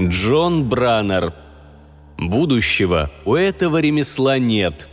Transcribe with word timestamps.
Джон 0.00 0.68
Браннер. 0.68 1.34
Будущего 2.16 3.10
у 3.24 3.34
этого 3.34 3.80
ремесла 3.80 4.38
нет. 4.38 4.88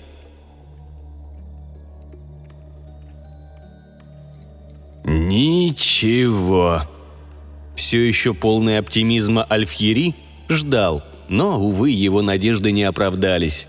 Ничего. 5.04 6.82
Все 7.76 8.08
еще 8.08 8.34
полный 8.34 8.80
оптимизма 8.80 9.46
Альфьери 9.48 10.16
ждал, 10.49 11.04
но, 11.30 11.60
увы, 11.60 11.91
его 11.91 12.24
надежды 12.24 12.72
не 12.72 12.84
оправдались. 12.84 13.68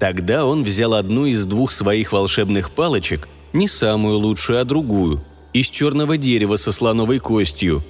Тогда 0.00 0.46
он 0.46 0.64
взял 0.64 0.94
одну 0.94 1.26
из 1.26 1.44
двух 1.44 1.70
своих 1.70 2.12
волшебных 2.12 2.70
палочек, 2.70 3.28
не 3.52 3.68
самую 3.68 4.16
лучшую, 4.18 4.60
а 4.60 4.64
другую, 4.64 5.22
из 5.52 5.68
черного 5.68 6.16
дерева 6.16 6.56
со 6.56 6.72
слоновой 6.72 7.18
костью, 7.18 7.84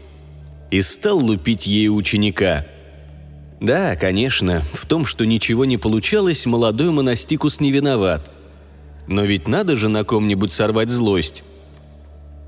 и 0.72 0.82
стал 0.82 1.18
лупить 1.18 1.66
ею 1.68 1.94
ученика. 1.94 2.66
Да, 3.62 3.94
конечно, 3.94 4.60
в 4.72 4.86
том, 4.86 5.06
что 5.06 5.24
ничего 5.24 5.64
не 5.64 5.76
получалось, 5.76 6.46
молодой 6.46 6.90
монастикус 6.90 7.60
не 7.60 7.70
виноват. 7.70 8.28
Но 9.06 9.22
ведь 9.22 9.46
надо 9.46 9.76
же 9.76 9.88
на 9.88 10.02
ком-нибудь 10.02 10.50
сорвать 10.50 10.88
злость. 10.88 11.44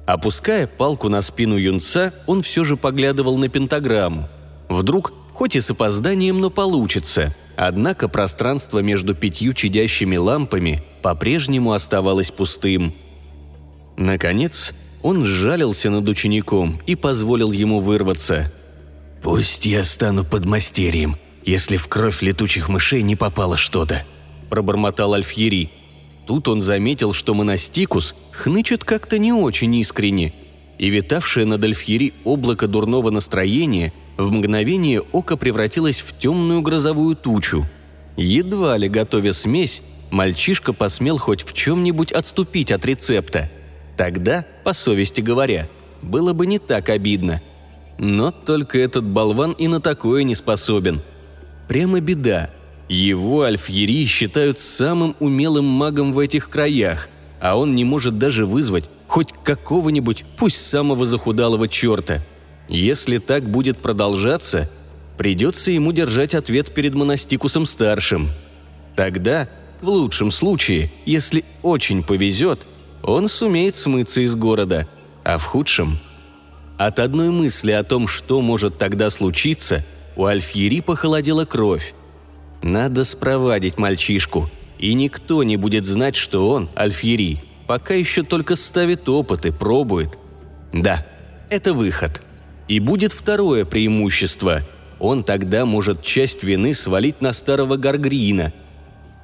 Опуская 0.06 0.66
палку 0.66 1.08
на 1.08 1.22
спину 1.22 1.56
юнца, 1.56 2.12
он 2.26 2.42
все 2.42 2.64
же 2.64 2.76
поглядывал 2.76 3.38
на 3.38 3.48
пентаграмму. 3.48 4.28
Вдруг, 4.68 5.12
хоть 5.34 5.54
и 5.54 5.60
с 5.60 5.70
опозданием, 5.70 6.40
но 6.40 6.50
получится. 6.50 7.32
Однако 7.54 8.08
пространство 8.08 8.80
между 8.80 9.14
пятью 9.14 9.52
чадящими 9.52 10.16
лампами 10.16 10.82
по-прежнему 11.00 11.74
оставалось 11.74 12.32
пустым. 12.32 12.92
Наконец, 13.96 14.74
он 15.00 15.24
сжалился 15.24 15.90
над 15.90 16.08
учеником 16.08 16.80
и 16.86 16.96
позволил 16.96 17.52
ему 17.52 17.78
вырваться. 17.78 18.50
«Пусть 19.24 19.66
я 19.66 19.82
стану 19.82 20.24
подмастерьем, 20.24 21.16
если 21.44 21.76
в 21.76 21.88
кровь 21.88 22.22
летучих 22.22 22.68
мышей 22.68 23.02
не 23.02 23.16
попало 23.16 23.56
что-то»,– 23.56 24.04
пробормотал 24.50 25.14
Альфьери– 25.14 25.72
Тут 26.26 26.48
он 26.48 26.62
заметил, 26.62 27.12
что 27.12 27.34
монастикус 27.34 28.14
хнычет 28.32 28.84
как-то 28.84 29.18
не 29.18 29.32
очень 29.32 29.74
искренне, 29.76 30.32
и 30.78 30.88
витавшее 30.88 31.44
над 31.46 31.62
Альфьери 31.64 32.14
облако 32.24 32.66
дурного 32.66 33.10
настроения 33.10 33.92
в 34.16 34.30
мгновение 34.30 35.00
ока 35.00 35.36
превратилось 35.36 36.00
в 36.00 36.18
темную 36.18 36.62
грозовую 36.62 37.16
тучу. 37.16 37.66
Едва 38.16 38.76
ли 38.78 38.88
готовя 38.88 39.32
смесь, 39.32 39.82
мальчишка 40.10 40.72
посмел 40.72 41.18
хоть 41.18 41.42
в 41.42 41.52
чем-нибудь 41.52 42.12
отступить 42.12 42.72
от 42.72 42.86
рецепта. 42.86 43.50
Тогда, 43.96 44.46
по 44.64 44.72
совести 44.72 45.20
говоря, 45.20 45.68
было 46.00 46.32
бы 46.32 46.46
не 46.46 46.58
так 46.58 46.88
обидно. 46.88 47.42
Но 47.98 48.30
только 48.30 48.78
этот 48.78 49.04
болван 49.04 49.52
и 49.52 49.68
на 49.68 49.80
такое 49.80 50.24
не 50.24 50.34
способен. 50.34 51.00
Прямо 51.68 52.00
беда– 52.00 52.50
его 52.88 53.42
Альфьери 53.42 54.04
считают 54.04 54.60
самым 54.60 55.16
умелым 55.18 55.64
магом 55.64 56.12
в 56.12 56.18
этих 56.18 56.50
краях, 56.50 57.08
а 57.40 57.56
он 57.56 57.74
не 57.74 57.84
может 57.84 58.18
даже 58.18 58.46
вызвать 58.46 58.90
хоть 59.06 59.28
какого-нибудь, 59.42 60.24
пусть 60.36 60.66
самого 60.66 61.06
захудалого 61.06 61.68
черта. 61.68 62.22
Если 62.68 63.18
так 63.18 63.48
будет 63.48 63.78
продолжаться, 63.78 64.70
придется 65.16 65.70
ему 65.70 65.92
держать 65.92 66.34
ответ 66.34 66.74
перед 66.74 66.94
Монастикусом-старшим. 66.94 68.28
Тогда, 68.96 69.48
в 69.80 69.88
лучшем 69.88 70.30
случае, 70.30 70.90
если 71.06 71.44
очень 71.62 72.02
повезет, 72.02 72.66
он 73.02 73.28
сумеет 73.28 73.76
смыться 73.76 74.20
из 74.20 74.34
города, 74.34 74.88
а 75.22 75.38
в 75.38 75.44
худшем... 75.44 75.98
От 76.76 76.98
одной 76.98 77.30
мысли 77.30 77.70
о 77.70 77.84
том, 77.84 78.08
что 78.08 78.40
может 78.40 78.78
тогда 78.78 79.08
случиться, 79.10 79.84
у 80.16 80.24
Альфьери 80.24 80.80
похолодела 80.80 81.44
кровь. 81.44 81.94
Надо 82.62 83.04
спровадить 83.04 83.78
мальчишку, 83.78 84.48
и 84.78 84.94
никто 84.94 85.42
не 85.44 85.56
будет 85.56 85.84
знать, 85.84 86.16
что 86.16 86.48
он, 86.50 86.68
Альфьери, 86.76 87.40
пока 87.66 87.94
еще 87.94 88.22
только 88.22 88.56
ставит 88.56 89.08
опыты, 89.08 89.52
пробует. 89.52 90.18
Да, 90.72 91.06
это 91.48 91.74
выход. 91.74 92.22
И 92.66 92.80
будет 92.80 93.12
второе 93.12 93.64
преимущество. 93.64 94.62
Он 94.98 95.22
тогда 95.22 95.66
может 95.66 96.02
часть 96.02 96.42
вины 96.42 96.74
свалить 96.74 97.20
на 97.20 97.32
старого 97.32 97.76
Гаргрина. 97.76 98.52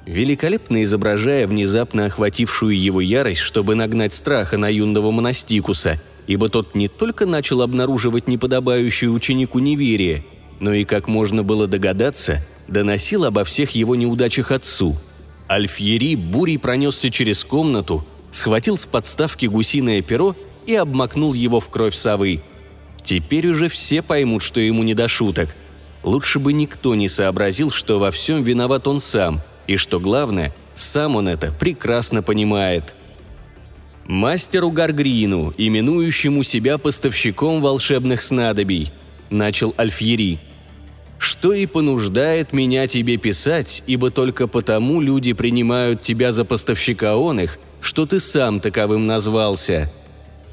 Великолепно 0.05 0.83
изображая 0.83 1.47
внезапно 1.47 2.05
охватившую 2.05 2.79
его 2.79 3.01
ярость, 3.01 3.41
чтобы 3.41 3.75
нагнать 3.75 4.13
страха 4.13 4.57
на 4.57 4.69
юного 4.69 5.11
монастикуса, 5.11 5.99
ибо 6.27 6.49
тот 6.49 6.75
не 6.75 6.87
только 6.87 7.25
начал 7.25 7.61
обнаруживать 7.61 8.27
неподобающее 8.27 9.09
ученику 9.09 9.59
неверие, 9.59 10.25
но 10.59 10.73
и, 10.73 10.83
как 10.83 11.07
можно 11.07 11.43
было 11.43 11.67
догадаться, 11.67 12.45
доносил 12.67 13.25
обо 13.25 13.43
всех 13.43 13.71
его 13.71 13.95
неудачах 13.95 14.51
отцу. 14.51 14.95
Альфьери 15.49 16.15
бурей 16.15 16.57
пронесся 16.57 17.09
через 17.09 17.43
комнату, 17.43 18.05
схватил 18.31 18.77
с 18.77 18.85
подставки 18.85 19.47
гусиное 19.47 20.01
перо 20.01 20.35
и 20.65 20.75
обмакнул 20.75 21.33
его 21.33 21.59
в 21.59 21.69
кровь 21.69 21.95
совы. 21.95 22.41
Теперь 23.03 23.47
уже 23.47 23.67
все 23.67 24.01
поймут, 24.01 24.43
что 24.43 24.59
ему 24.59 24.83
не 24.83 24.93
до 24.93 25.07
шуток. 25.07 25.55
Лучше 26.03 26.39
бы 26.39 26.53
никто 26.53 26.95
не 26.95 27.07
сообразил, 27.07 27.71
что 27.71 27.99
во 27.99 28.11
всем 28.11 28.43
виноват 28.43 28.87
он 28.87 28.99
сам, 28.99 29.41
и 29.67 29.75
что 29.75 29.99
главное, 29.99 30.53
сам 30.73 31.15
он 31.15 31.27
это 31.27 31.51
прекрасно 31.51 32.23
понимает. 32.23 32.95
Мастеру 34.11 34.71
Гаргрину, 34.71 35.53
именующему 35.57 36.43
себя 36.43 36.77
поставщиком 36.77 37.61
волшебных 37.61 38.21
снадобий, 38.21 38.91
начал 39.29 39.73
Альфьери– 39.79 40.39
что 41.17 41.53
и 41.53 41.65
понуждает 41.65 42.51
меня 42.51 42.87
тебе 42.87 43.15
писать, 43.17 43.83
ибо 43.87 44.11
только 44.11 44.47
потому 44.47 44.99
люди 44.99 45.33
принимают 45.33 46.01
тебя 46.01 46.31
за 46.31 46.45
поставщика 46.45 47.15
он 47.15 47.39
их, 47.39 47.59
что 47.79 48.05
ты 48.05 48.19
сам 48.19 48.59
таковым 48.59 49.05
назвался. 49.07 49.93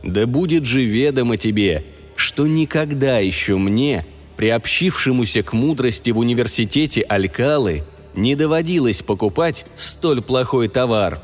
Да 0.04 0.26
будет 0.26 0.64
же 0.64 0.84
ведомо 0.84 1.36
тебе, 1.38 1.84
что 2.16 2.46
никогда 2.46 3.18
еще 3.18 3.56
мне, 3.56 4.06
приобщившемуся 4.36 5.42
к 5.42 5.52
мудрости 5.52 6.10
в 6.10 6.18
университете 6.18 7.00
Алькалы, 7.00 7.82
не 8.14 8.34
доводилось 8.34 9.02
покупать 9.02 9.64
столь 9.74 10.22
плохой 10.22 10.68
товар. 10.68 11.22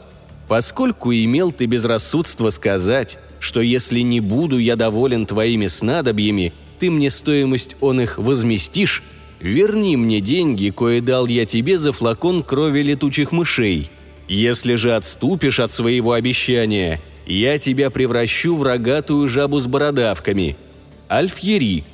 Поскольку 0.49 1.13
имел 1.13 1.53
ты 1.53 1.67
безрассудство 1.67 2.51
сказать, 2.51 3.19
что 3.39 3.61
если 3.61 4.01
не 4.01 4.21
буду 4.21 4.59
я 4.59 4.77
доволен 4.77 5.27
твоими 5.27 5.67
снадобьями, 5.67 6.53
ты 6.79 6.91
мне 6.91 7.11
стоимость 7.11 7.77
он 7.81 8.01
их 8.01 8.19
возместишь, 8.19 9.03
Верни 9.45 9.95
мне 9.99 10.23
деньги, 10.23 10.71
кое 10.71 11.03
дал 11.03 11.27
я 11.27 11.45
тебе 11.45 11.77
за 11.77 11.93
флакон 11.93 12.43
крови 12.43 12.81
летучих 12.81 13.31
мышей. 13.31 13.91
Если 14.27 14.75
же 14.75 14.97
отступишь 14.97 15.61
от 15.61 15.71
своего 15.71 16.13
обещания, 16.13 17.03
я 17.27 17.59
тебя 17.59 17.91
превращу 17.91 18.57
в 18.57 18.63
рогатую 18.63 19.29
жабу 19.29 19.61
с 19.61 19.67
бородавками. 19.67 20.57
Альфьери». 21.11 21.85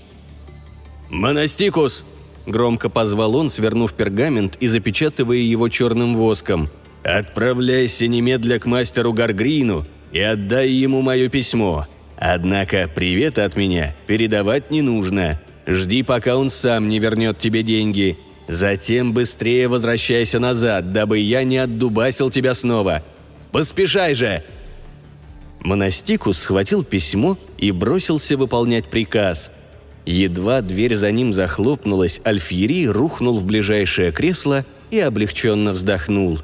«Монастикус!»– 1.09 2.05
громко 2.47 2.89
позвал 2.89 3.35
он, 3.35 3.51
свернув 3.51 3.95
пергамент 3.95 4.57
и 4.61 4.69
запечатывая 4.69 5.39
его 5.39 5.69
черным 5.69 6.15
воском. 6.15 6.71
«Отправляйся 7.03 8.07
немедля 8.07 8.59
к 8.59 8.67
мастеру 8.67 9.13
Гаргрину 9.13 9.87
и 10.13 10.21
отдай 10.21 10.71
ему 10.71 11.01
мое 11.03 11.29
письмо. 11.29 11.87
Однако 12.17 12.91
привет 12.95 13.39
от 13.39 13.57
меня 13.57 13.95
передавать 14.07 14.71
не 14.71 14.83
нужно. 14.83 15.41
Жди, 15.67 16.03
пока 16.03 16.37
он 16.37 16.51
сам 16.51 16.89
не 16.89 16.99
вернет 16.99 17.39
тебе 17.39 17.63
деньги. 17.63 18.19
Затем 18.49 19.13
быстрее 19.15 19.69
возвращайся 19.69 20.39
назад, 20.39 20.93
дабы 20.93 21.19
я 21.19 21.45
не 21.45 21.59
отдубасил 21.59 22.31
тебя 22.31 22.55
снова. 22.55 23.03
Поспешай 23.53 24.15
же!» 24.15 24.43
Монастикус 25.61 26.39
схватил 26.39 26.85
письмо 26.85 27.39
и 27.59 27.71
бросился 27.71 28.37
выполнять 28.37 28.87
приказ. 28.87 29.53
Едва 30.07 30.63
дверь 30.63 30.97
за 30.97 31.13
ним 31.13 31.33
захлопнулась, 31.33 32.21
Альфьери 32.25 32.89
рухнул 32.89 33.39
в 33.39 33.45
ближайшее 33.45 34.11
кресло 34.11 34.65
и 34.91 34.99
облегченно 34.99 35.73
вздохнул. 35.73 36.41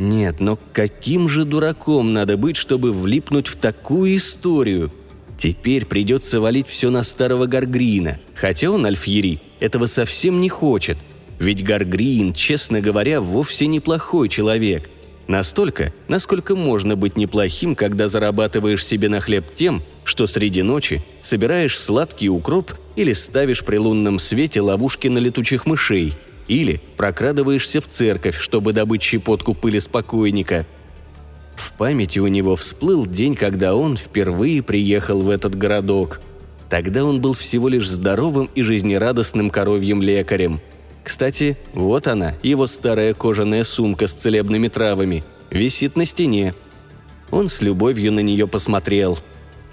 «Нет, 0.00 0.40
но 0.40 0.58
каким 0.72 1.28
же 1.28 1.44
дураком 1.44 2.14
надо 2.14 2.38
быть, 2.38 2.56
чтобы 2.56 2.90
влипнуть 2.90 3.48
в 3.48 3.56
такую 3.56 4.16
историю?» 4.16 4.90
Теперь 5.36 5.84
придется 5.84 6.40
валить 6.40 6.68
все 6.68 6.88
на 6.88 7.02
старого 7.02 7.44
Гаргрина, 7.44 8.18
хотя 8.34 8.70
он, 8.70 8.86
Альфьери, 8.86 9.42
этого 9.60 9.84
совсем 9.84 10.40
не 10.40 10.48
хочет. 10.48 10.96
Ведь 11.38 11.62
Гаргрин, 11.62 12.32
честно 12.32 12.80
говоря, 12.80 13.20
вовсе 13.20 13.66
неплохой 13.66 14.30
человек. 14.30 14.88
Настолько, 15.26 15.92
насколько 16.08 16.56
можно 16.56 16.96
быть 16.96 17.18
неплохим, 17.18 17.76
когда 17.76 18.08
зарабатываешь 18.08 18.84
себе 18.84 19.10
на 19.10 19.20
хлеб 19.20 19.54
тем, 19.54 19.82
что 20.04 20.26
среди 20.26 20.62
ночи 20.62 21.02
собираешь 21.20 21.78
сладкий 21.78 22.30
укроп 22.30 22.72
или 22.96 23.12
ставишь 23.12 23.62
при 23.62 23.76
лунном 23.76 24.18
свете 24.18 24.62
ловушки 24.62 25.08
на 25.08 25.18
летучих 25.18 25.66
мышей, 25.66 26.14
или 26.50 26.82
прокрадываешься 26.96 27.80
в 27.80 27.88
церковь, 27.88 28.38
чтобы 28.38 28.74
добыть 28.74 29.02
щепотку 29.02 29.54
пыли 29.54 29.80
спокойника– 29.80 30.66
в 31.60 31.72
памяти 31.74 32.18
у 32.18 32.26
него 32.26 32.56
всплыл 32.56 33.04
день, 33.04 33.34
когда 33.34 33.74
он 33.74 33.96
впервые 33.96 34.62
приехал 34.62 35.20
в 35.22 35.28
этот 35.28 35.54
городок. 35.54 36.20
Тогда 36.70 37.04
он 37.04 37.20
был 37.20 37.34
всего 37.34 37.68
лишь 37.68 37.88
здоровым 37.88 38.48
и 38.54 38.62
жизнерадостным 38.62 39.50
коровьим 39.50 40.00
лекарем. 40.00 40.60
Кстати, 41.04 41.58
вот 41.74 42.06
она, 42.06 42.34
его 42.42 42.66
старая 42.66 43.12
кожаная 43.12 43.64
сумка 43.64 44.06
с 44.06 44.12
целебными 44.12 44.68
травами, 44.68 45.22
висит 45.50 45.96
на 45.96 46.06
стене. 46.06 46.54
Он 47.30 47.48
с 47.48 47.60
любовью 47.60 48.12
на 48.12 48.20
нее 48.20 48.48
посмотрел. 48.48 49.18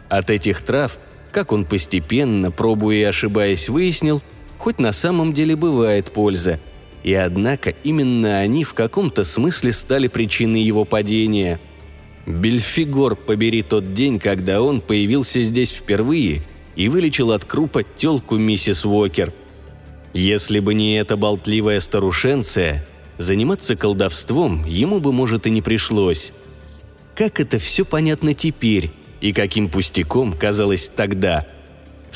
От 0.09 0.29
этих 0.29 0.63
трав, 0.63 0.97
как 1.31 1.53
он 1.53 1.63
постепенно, 1.63 2.51
пробуя 2.51 2.97
и 2.97 3.03
ошибаясь, 3.03 3.69
выяснил, 3.69 4.21
хоть 4.57 4.80
на 4.80 4.92
самом 4.92 5.33
деле 5.33 5.56
бывает 5.56 6.12
польза. 6.12 6.59
И 7.04 7.13
однако 7.13 7.74
именно 7.83 8.39
они 8.39 8.63
в 8.63 8.74
каком-то 8.74 9.24
смысле 9.24 9.71
стали 9.71 10.07
причиной 10.07 10.62
его 10.62 10.83
падения. 10.83 11.59
Бельфигор 12.25 13.15
побери 13.15 13.62
тот 13.62 13.94
день, 13.94 14.19
когда 14.19 14.62
он 14.62 14.81
появился 14.81 15.42
здесь 15.44 15.71
впервые– 15.71 16.44
и 16.77 16.89
вылечил 16.89 17.31
от 17.31 17.44
крупа 17.44 17.83
телку 17.83 18.38
миссис 18.38 18.86
Уокер. 18.86 19.33
Если 20.13 20.60
бы 20.60 20.75
не 20.75 20.95
эта 20.98 21.18
болтливая 21.18 21.80
старушенция, 21.80 22.86
заниматься 23.18 23.75
колдовством 23.75 24.63
ему 24.63 25.00
бы, 25.00 25.12
может, 25.12 25.48
и 25.48 25.50
не 25.50 25.63
пришлось. 25.63 26.31
Как 27.15 27.39
это 27.39 27.57
все 27.57 27.83
понятно 27.83 28.36
теперь 28.36 28.92
и 29.21 29.33
каким 29.33 29.69
пустяком 29.69 30.33
казалось 30.33 30.89
тогда. 30.95 31.48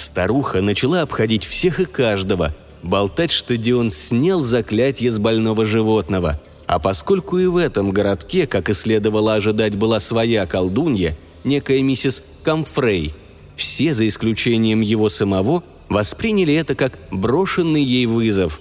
Старуха 0.01 0.61
начала 0.61 1.03
обходить 1.03 1.45
всех 1.45 1.79
и 1.79 1.85
каждого, 1.85 2.55
болтать, 2.81 3.29
что 3.29 3.55
Дион 3.55 3.91
снял 3.91 4.41
заклятие 4.41 5.11
с 5.11 5.19
больного 5.19 5.63
животного. 5.63 6.41
А 6.65 6.79
поскольку 6.79 7.37
и 7.37 7.45
в 7.45 7.55
этом 7.55 7.91
городке, 7.91 8.47
как 8.47 8.71
и 8.71 8.73
следовало 8.73 9.35
ожидать, 9.35 9.75
была 9.75 9.99
своя 9.99 10.47
колдунья, 10.47 11.15
некая 11.43 11.83
миссис 11.83 12.23
Камфрей, 12.41 13.13
все, 13.55 13.93
за 13.93 14.07
исключением 14.07 14.81
его 14.81 15.07
самого, 15.07 15.63
восприняли 15.87 16.55
это 16.55 16.73
как 16.73 16.97
брошенный 17.11 17.83
ей 17.83 18.07
вызов. 18.07 18.59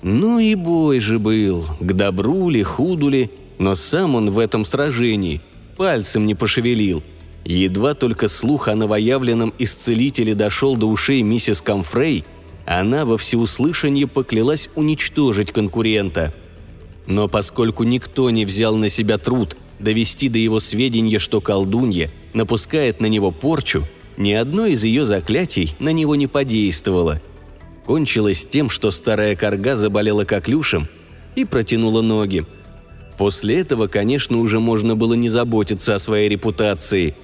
Ну 0.00 0.38
и 0.38 0.54
бой 0.54 1.00
же 1.00 1.18
был, 1.18 1.66
к 1.80 1.92
добру 1.92 2.48
ли, 2.48 2.62
худу 2.62 3.10
ли, 3.10 3.30
но 3.58 3.74
сам 3.74 4.14
он 4.14 4.30
в 4.30 4.38
этом 4.38 4.64
сражении 4.64 5.42
пальцем 5.76 6.24
не 6.24 6.34
пошевелил. 6.34 7.02
Едва 7.44 7.94
только 7.94 8.28
слух 8.28 8.68
о 8.68 8.74
новоявленном 8.74 9.54
исцелителе 9.58 10.34
дошел 10.34 10.76
до 10.76 10.86
ушей 10.86 11.22
миссис 11.22 11.60
Камфрей, 11.60 12.24
она 12.66 13.04
во 13.04 13.18
всеуслышание 13.18 14.06
поклялась 14.06 14.68
уничтожить 14.74 15.50
конкурента. 15.50 16.34
Но 17.06 17.26
поскольку 17.28 17.82
никто 17.84 18.30
не 18.30 18.44
взял 18.44 18.76
на 18.76 18.88
себя 18.88 19.18
труд 19.18 19.56
довести 19.78 20.28
до 20.28 20.38
его 20.38 20.60
сведения, 20.60 21.18
что 21.18 21.40
колдунья 21.40 22.10
напускает 22.34 23.00
на 23.00 23.06
него 23.06 23.30
порчу, 23.30 23.84
ни 24.16 24.32
одно 24.32 24.66
из 24.66 24.84
ее 24.84 25.04
заклятий 25.04 25.74
на 25.80 25.92
него 25.92 26.14
не 26.14 26.26
подействовало. 26.26 27.20
Кончилось 27.86 28.46
тем, 28.46 28.68
что 28.68 28.90
старая 28.90 29.34
корга 29.34 29.74
заболела 29.74 30.24
коклюшем 30.24 30.86
и 31.34 31.44
протянула 31.44 32.02
ноги. 32.02 32.46
После 33.18 33.60
этого, 33.60 33.86
конечно, 33.86 34.38
уже 34.38 34.60
можно 34.60 34.94
было 34.94 35.14
не 35.14 35.28
заботиться 35.28 35.94
о 35.94 35.98
своей 35.98 36.28
репутации. 36.28 37.14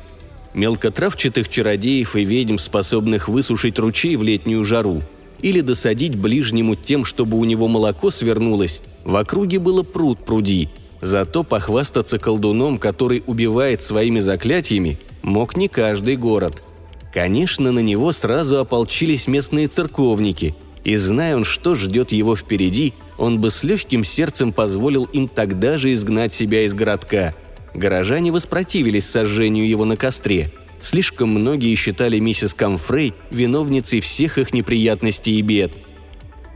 Мелкотравчатых 0.56 1.48
чародеев 1.48 2.16
и 2.16 2.24
ведьм, 2.24 2.58
способных 2.58 3.28
высушить 3.28 3.78
ручей 3.78 4.16
в 4.16 4.24
летнюю 4.24 4.64
жару, 4.64 5.02
или 5.40 5.60
досадить 5.60 6.16
ближнему 6.16 6.74
тем, 6.74 7.04
чтобы 7.04 7.38
у 7.38 7.44
него 7.44 7.68
молоко 7.68 8.10
свернулось, 8.10 8.82
в 9.04 9.14
округе 9.14 9.60
было 9.60 9.84
пруд 9.84 10.18
пруди– 10.18 10.68
Зато 11.00 11.44
похвастаться 11.44 12.18
колдуном, 12.18 12.78
который 12.78 13.22
убивает 13.26 13.82
своими 13.82 14.18
заклятиями, 14.18 14.98
мог 15.22 15.56
не 15.56 15.68
каждый 15.68 16.16
город. 16.16 16.62
Конечно, 17.12 17.72
на 17.72 17.80
него 17.80 18.12
сразу 18.12 18.58
ополчились 18.58 19.26
местные 19.26 19.68
церковники, 19.68 20.54
и 20.84 20.96
зная 20.96 21.36
он, 21.36 21.44
что 21.44 21.74
ждет 21.74 22.12
его 22.12 22.36
впереди, 22.36 22.94
он 23.18 23.40
бы 23.40 23.50
с 23.50 23.62
легким 23.64 24.04
сердцем 24.04 24.52
позволил 24.52 25.04
им 25.04 25.28
тогда 25.28 25.78
же 25.78 25.92
изгнать 25.92 26.32
себя 26.32 26.64
из 26.64 26.74
городка. 26.74 27.34
Горожане 27.76 28.32
воспротивились 28.32 29.08
сожжению 29.08 29.68
его 29.68 29.84
на 29.84 29.96
костре. 29.96 30.52
Слишком 30.80 31.30
многие 31.30 31.74
считали 31.74 32.18
миссис 32.18 32.54
Камфрей 32.54 33.14
виновницей 33.30 34.00
всех 34.00 34.38
их 34.38 34.52
неприятностей 34.52 35.38
и 35.38 35.42
бед– 35.42 35.72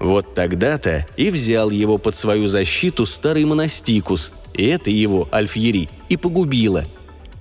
вот 0.00 0.34
тогда-то 0.34 1.06
и 1.18 1.28
взял 1.30 1.68
его 1.68 1.98
под 1.98 2.16
свою 2.16 2.46
защиту 2.46 3.04
старый 3.04 3.44
монастикус, 3.44 4.32
и 4.54 4.64
это 4.66 4.90
его, 4.90 5.28
Альфьери, 5.30 5.90
и 6.08 6.16
погубило. 6.16 6.84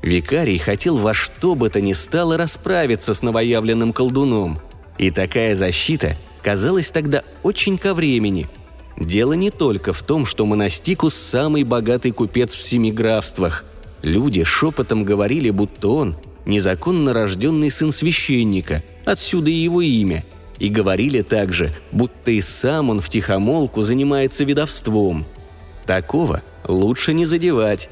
Викарий 0.01 0.57
хотел 0.57 0.97
во 0.97 1.13
что 1.13 1.55
бы 1.55 1.69
то 1.69 1.79
ни 1.79 1.93
стало 1.93 2.35
расправиться 2.37 3.13
с 3.13 3.21
новоявленным 3.21 3.93
колдуном. 3.93 4.59
И 4.97 5.09
такая 5.09 5.55
защита 5.55 6.17
казалась 6.43 6.91
тогда 6.91 7.23
очень 7.43 7.77
ко 7.77 7.93
времени. 7.93 8.49
Дело 8.99 9.33
не 9.33 9.49
только 9.49 9.93
в 9.93 10.01
том, 10.01 10.25
что 10.25 10.45
монастикус– 10.45 11.13
самый 11.15 11.63
богатый 11.63 12.11
купец 12.11 12.53
в 12.53 12.61
семи 12.61 12.91
графствах. 12.91 13.65
Люди 14.01 14.43
шепотом 14.43 15.03
говорили, 15.03 15.49
будто 15.49 15.89
он– 15.89 16.15
незаконно 16.45 17.13
рожденный 17.13 17.71
сын 17.71 17.91
священника, 17.91 18.83
отсюда 19.05 19.49
и 19.49 19.53
его 19.53 19.81
имя– 19.81 20.25
и 20.59 20.67
говорили 20.67 21.21
также, 21.21 21.73
будто 21.91 22.31
и 22.31 22.41
сам 22.41 22.89
он 22.89 22.99
втихомолку 22.99 23.81
занимается 23.81 24.43
ведовством. 24.43 25.25
Такого 25.85 26.41
лучше 26.67 27.13
не 27.13 27.25
задевать. 27.25 27.89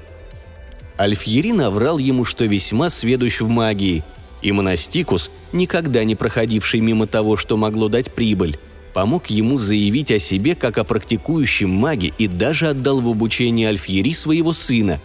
Альфьери 0.99 1.53
наврал 1.53 1.97
ему, 1.97 2.25
что 2.25 2.45
весьма 2.45 2.89
сведущ 2.89 3.39
в 3.41 3.47
магии, 3.47 4.03
и 4.41 4.51
Монастикус, 4.51 5.31
никогда 5.51 6.03
не 6.03 6.15
проходивший 6.15 6.79
мимо 6.79 7.07
того, 7.07 7.37
что 7.37 7.57
могло 7.57 7.87
дать 7.87 8.11
прибыль, 8.11 8.59
помог 8.97 9.27
ему 9.27 9.59
заявить 9.59 10.09
о 10.09 10.17
себе 10.17 10.55
как 10.55 10.79
о 10.79 10.83
практикующем 10.83 11.69
маге 11.69 12.11
и 12.17 12.27
даже 12.27 12.69
отдал 12.69 12.99
в 12.99 13.07
обучение 13.07 13.69
Альфьери 13.69 14.11
своего 14.11 14.53
сына. 14.53 14.99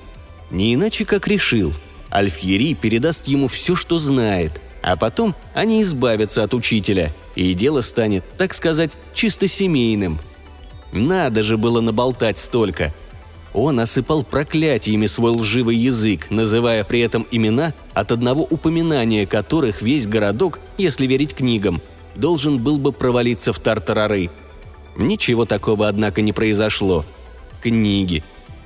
Не 0.50 0.72
иначе 0.72 1.04
как 1.04 1.28
решил. 1.28 1.74
Альфьери 2.10 2.72
передаст 2.72 3.28
ему 3.28 3.48
все, 3.48 3.76
что 3.76 3.98
знает, 3.98 4.62
а 4.80 4.96
потом 4.96 5.34
они 5.52 5.82
избавятся 5.82 6.42
от 6.42 6.54
учителя– 6.54 7.12
и 7.34 7.52
дело 7.52 7.82
станет, 7.82 8.24
так 8.38 8.54
сказать, 8.54 8.96
чисто 9.12 9.46
семейным. 9.46 10.18
Надо 10.92 11.42
же 11.42 11.58
было 11.58 11.82
наболтать 11.82 12.38
столько. 12.38 12.94
Он 13.52 13.78
осыпал 13.80 14.22
проклятиями 14.22 15.04
свой 15.04 15.32
лживый 15.32 15.76
язык, 15.76 16.30
называя 16.30 16.84
при 16.84 17.00
этом 17.00 17.26
имена, 17.30 17.74
от 17.92 18.10
одного 18.10 18.42
упоминания 18.48 19.26
которых 19.26 19.82
весь 19.82 20.06
городок, 20.06 20.60
если 20.78 21.06
верить 21.06 21.34
книгам, 21.34 21.82
должен 22.14 22.58
был 22.58 22.78
бы 22.78 22.92
провалиться 22.92 23.52
в 23.52 23.58
тартарары. 23.58 24.30
Ничего 24.96 25.44
такого, 25.44 25.88
однако, 25.88 26.20
не 26.20 26.32
произошло. 26.32 27.04
Книги. 27.62 28.22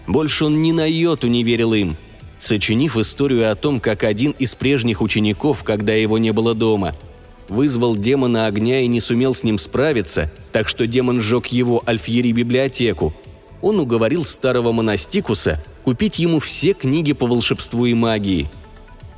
Больше 0.07 0.45
он 0.45 0.63
ни 0.63 0.73
на 0.73 0.87
йоту 0.87 1.29
не 1.29 1.45
верил 1.45 1.75
им. 1.75 1.97
Сочинив 2.39 2.97
историю 2.97 3.51
о 3.51 3.55
том, 3.55 3.81
как 3.81 4.05
один 4.05 4.33
из 4.33 4.55
прежних 4.55 5.01
учеников, 5.01 5.65
когда 5.65 5.95
его 5.95 6.19
не 6.19 6.33
было 6.33 6.55
дома– 6.55 6.95
вызвал 7.49 7.97
демона 7.97 8.47
огня 8.47 8.81
и 8.81 8.87
не 8.87 9.01
сумел 9.01 9.35
с 9.35 9.43
ним 9.43 9.59
справиться, 9.59 10.31
так 10.53 10.69
что 10.69 10.87
демон 10.87 11.21
сжег 11.21 11.47
его 11.47 11.83
Альфьери 11.87 12.33
библиотеку. 12.33 13.15
Он 13.63 13.81
уговорил 13.81 14.25
старого 14.25 14.73
монастикуса 14.73 15.63
купить 15.85 16.19
ему 16.19 16.41
все 16.41 16.73
книги 16.73 17.13
по 17.13 17.27
волшебству 17.27 17.87
и 17.87 17.95
магии. 17.95 18.51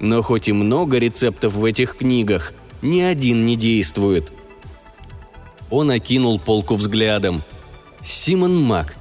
Но 0.01 0.23
хоть 0.23 0.49
и 0.49 0.53
много 0.53 0.99
рецептов 0.99 1.55
в 1.55 1.65
этих 1.65 1.97
книгах, 1.97 2.53
ни 2.83 3.01
один 3.01 3.47
не 3.47 3.57
действует. 3.57 4.33
Он 5.71 5.91
окинул 5.91 6.39
полку 6.39 6.75
взглядом. 6.77 7.43
Симон 8.03 8.63
Мак. 8.63 8.97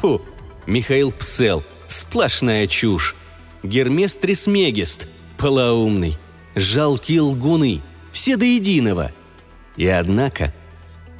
Фу. 0.00 0.22
Михаил 0.66 1.12
Псел. 1.12 1.62
Сплошная 1.86 2.66
чушь. 2.66 3.14
Гермес 3.62 4.16
Трисмегист. 4.16 5.08
Полоумный. 5.36 6.16
Жалкие 6.54 7.20
лгуны– 7.20 7.82
все 8.12 8.38
до 8.38 8.46
единого. 8.46 9.12
И 9.76 9.86
однако, 9.86 10.54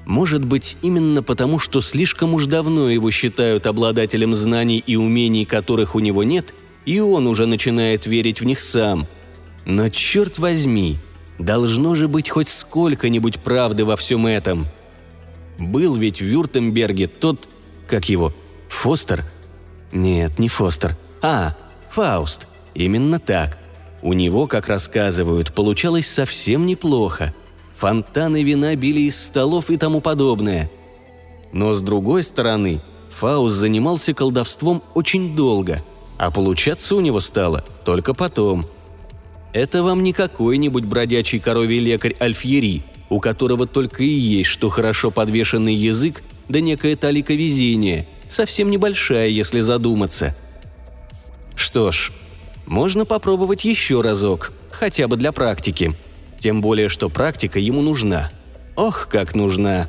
может 0.07 0.43
быть, 0.43 0.79
именно 0.81 1.23
потому, 1.23 1.59
что 1.59 1.83
слишком 1.83 2.33
уж 2.33 2.47
давно 2.47 2.89
его 2.89 3.11
считают 3.11 3.67
обладателем 3.67 4.35
знаний 4.35 4.79
и 4.79 4.97
умений, 4.97 5.45
которых 5.45 5.95
у 5.95 5.99
него 5.99 6.23
нет, 6.23 6.55
и 6.87 7.01
он 7.01 7.27
уже 7.27 7.45
начинает 7.45 8.07
верить 8.07 8.41
в 8.41 8.45
них 8.45 8.63
сам. 8.63 9.07
Но 9.67 9.91
черт 9.91 10.39
возьми, 10.39 10.97
должно 11.38 11.95
же 11.95 12.09
быть 12.09 12.28
хоть 12.28 12.49
сколько-нибудь 12.49 13.40
правды 13.40 13.85
во 13.85 13.97
всем 13.97 14.26
этом. 14.26 14.66
Был 15.59 15.95
ведь 15.95 16.21
в 16.21 16.25
Вюртемберге 16.25 17.07
тот, 17.07 17.49
как 17.88 18.09
его, 18.09 18.33
Фостер? 18.69 19.25
Нет, 19.93 20.38
не 20.38 20.49
Фостер. 20.49 20.97
А, 21.23 21.57
Фауст. 21.90 22.47
Именно 22.75 23.19
так. 23.19 23.59
У 24.02 24.12
него, 24.12 24.47
как 24.47 24.69
рассказывают, 24.69 25.55
получалось 25.55 26.07
совсем 26.07 26.66
неплохо. 26.66 27.35
Фонтаны 27.76 28.43
вина 28.43 28.76
били 28.76 29.00
из 29.00 29.23
столов 29.23 29.71
и 29.71 29.76
тому 29.76 30.00
подобное. 30.00 30.71
Но 31.52 31.73
с 31.73 31.81
другой 31.81 32.23
стороны, 32.23 32.83
Фауст 33.19 33.57
занимался 33.57 34.12
колдовством 34.12 34.83
очень 34.95 35.35
долго, 35.35 35.83
а 36.19 36.31
получаться 36.31 36.95
у 36.95 37.00
него 37.00 37.21
стало 37.21 37.64
только 37.85 38.12
потом. 38.12 38.66
Это 39.57 39.83
вам 39.83 40.03
не 40.03 40.13
какой-нибудь 40.13 40.85
бродячий 40.85 41.41
коровий 41.41 41.81
лекарь 41.81 42.15
Альфьери, 42.21 42.83
у 43.09 43.21
которого 43.21 43.67
только 43.67 44.03
и 44.03 44.07
есть 44.07 44.51
что 44.51 44.69
хорошо 44.69 45.11
подвешенный 45.11 45.75
язык, 45.75 46.23
да 46.51 46.61
некое 46.61 46.95
талика 46.95 47.33
везения, 47.33 48.07
совсем 48.29 48.69
небольшая, 48.69 49.29
если 49.29 49.61
задуматься. 49.61 50.37
Что 51.55 51.91
ж, 51.91 52.13
можно 52.67 53.07
попробовать 53.07 53.65
еще 53.65 54.03
разок, 54.03 54.53
хотя 54.71 55.09
бы 55.09 55.17
для 55.17 55.33
практики. 55.33 55.95
Тем 56.39 56.61
более, 56.61 56.91
что 56.91 57.09
практика 57.09 57.59
ему 57.59 57.81
нужна. 57.81 58.29
Ох, 58.77 59.09
как 59.11 59.35
нужна. 59.35 59.89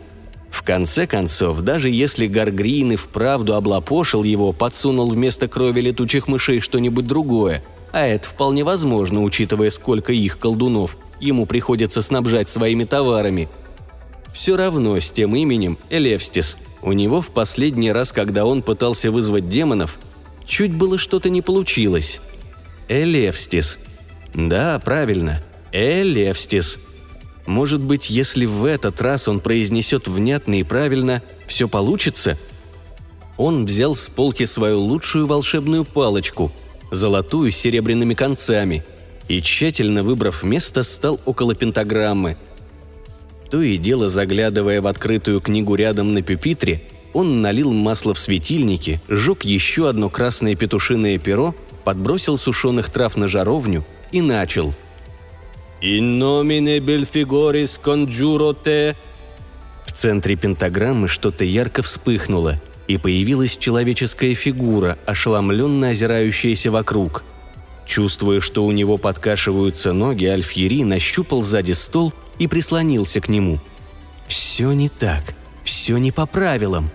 В 0.49 0.63
конце 0.63 1.07
концов, 1.07 1.59
даже 1.59 1.89
если 1.89 2.27
Гаргрин 2.27 2.93
и 2.93 2.95
вправду 2.95 3.55
облапошил 3.55 4.23
его, 4.23 4.53
подсунул 4.53 5.09
вместо 5.09 5.49
крови 5.49 5.81
летучих 5.81 6.29
мышей 6.29 6.61
что-нибудь 6.61 7.05
другое– 7.05 7.61
а 7.97 8.05
это 8.05 8.29
вполне 8.29 8.63
возможно, 8.63 9.23
учитывая, 9.23 9.71
сколько 9.71 10.13
их 10.13 10.37
колдунов 10.37 10.99
ему 11.19 11.47
приходится 11.47 12.03
снабжать 12.03 12.47
своими 12.47 12.83
товарами. 12.83 13.49
Все 14.35 14.55
равно 14.55 14.99
с 14.99 15.09
тем 15.09 15.35
именем 15.35 15.79
Элевстис. 15.89 16.59
У 16.83 16.91
него 16.91 17.21
в 17.21 17.31
последний 17.31 17.91
раз, 17.91 18.11
когда 18.11 18.45
он 18.45 18.61
пытался 18.61 19.09
вызвать 19.09 19.49
демонов, 19.49 19.97
чуть 20.45 20.75
было 20.75 20.99
что-то 20.99 21.31
не 21.31 21.41
получилось. 21.41 22.21
Элевстис. 22.87 23.79
Да, 24.31 24.77
правильно. 24.77 25.41
Элевстис. 25.71 26.79
Может 27.47 27.81
быть, 27.81 28.11
если 28.11 28.45
в 28.45 28.63
этот 28.65 29.01
раз 29.01 29.27
он 29.27 29.39
произнесет 29.39 30.07
внятно 30.07 30.59
и 30.59 30.63
правильно, 30.63 31.23
все 31.47 31.67
получится? 31.67 32.37
Он 33.37 33.65
взял 33.65 33.95
с 33.95 34.07
полки 34.07 34.45
свою 34.45 34.81
лучшую 34.81 35.25
волшебную 35.25 35.83
палочку– 35.83 36.51
золотую 36.91 37.51
с 37.51 37.55
серебряными 37.55 38.13
концами, 38.13 38.83
и, 39.27 39.41
тщательно 39.41 40.03
выбрав 40.03 40.43
место, 40.43 40.83
стал 40.83 41.19
около 41.25 41.53
пентаграммы. 41.53 42.37
То 43.49 43.61
и 43.61 43.77
дело, 43.77 44.09
заглядывая 44.09 44.81
в 44.81 44.87
открытую 44.87 45.41
книгу 45.41 45.75
рядом 45.75 46.13
на 46.13 46.21
пюпитре, 46.21 46.81
он 47.13 47.41
налил 47.41 47.73
масло 47.73 48.13
в 48.13 48.19
светильники, 48.19 49.01
сжег 49.07 49.43
еще 49.43 49.89
одно 49.89 50.09
красное 50.09 50.55
петушиное 50.55 51.17
перо, 51.17 51.55
подбросил 51.83 52.37
сушеных 52.37 52.89
трав 52.89 53.15
на 53.15 53.27
жаровню 53.27 53.83
и 54.11 54.21
начал. 54.21 54.73
«In 55.81 56.19
nomine 56.19 56.79
Belfigoris 56.79 57.79
conjuro 57.83 58.55
te...» 58.63 58.95
В 59.85 59.91
центре 59.91 60.35
пентаграммы 60.35 61.07
что-то 61.07 61.43
ярко 61.43 61.81
вспыхнуло– 61.81 62.61
и 62.87 62.97
появилась 62.97 63.57
человеческая 63.57 64.33
фигура, 64.33 64.97
ошеломленно 65.05 65.89
озирающаяся 65.89 66.71
вокруг. 66.71 67.23
Чувствуя, 67.85 68.39
что 68.39 68.65
у 68.65 68.71
него 68.71 68.97
подкашиваются 68.97 69.93
ноги, 69.93 70.25
Альфьери 70.25 70.83
нащупал 70.83 71.41
сзади 71.41 71.71
стол 71.71 72.13
и 72.39 72.47
прислонился 72.47 73.21
к 73.21 73.29
нему. 73.29 73.59
«Все 74.27 74.71
не 74.73 74.89
так, 74.89 75.33
все 75.63 75.97
не 75.97 76.11
по 76.11 76.25
правилам», 76.25 76.89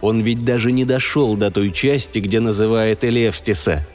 он 0.00 0.20
ведь 0.20 0.44
даже 0.44 0.70
не 0.70 0.84
дошел 0.84 1.34
до 1.34 1.50
той 1.50 1.72
части, 1.72 2.18
где 2.18 2.38
называет 2.38 3.04
Элевстиса. 3.04 3.86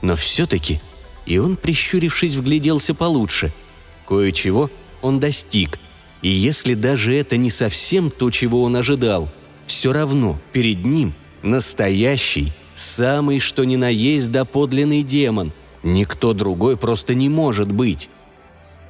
Но 0.00 0.16
все-таки 0.16 0.80
и 1.28 1.36
он, 1.36 1.56
прищурившись, 1.56 2.36
вгляделся 2.36 2.94
получше. 2.94 3.52
Кое-чего 4.08 4.70
он 5.02 5.20
достиг. 5.20 5.78
И 6.22 6.30
если 6.30 6.72
даже 6.72 7.14
это 7.14 7.36
не 7.36 7.50
совсем 7.50 8.10
то, 8.10 8.30
чего 8.30 8.62
он 8.62 8.76
ожидал, 8.76 9.30
все 9.68 9.92
равно 9.92 10.40
перед 10.52 10.84
ним 10.84 11.14
настоящий, 11.42 12.52
самый 12.74 13.38
что 13.38 13.64
ни 13.64 13.76
на 13.76 13.88
есть 13.88 14.32
доподлинный 14.32 15.02
демон. 15.02 15.52
Никто 15.82 16.32
другой 16.32 16.76
просто 16.76 17.14
не 17.14 17.28
может 17.28 17.70
быть. 17.70 18.10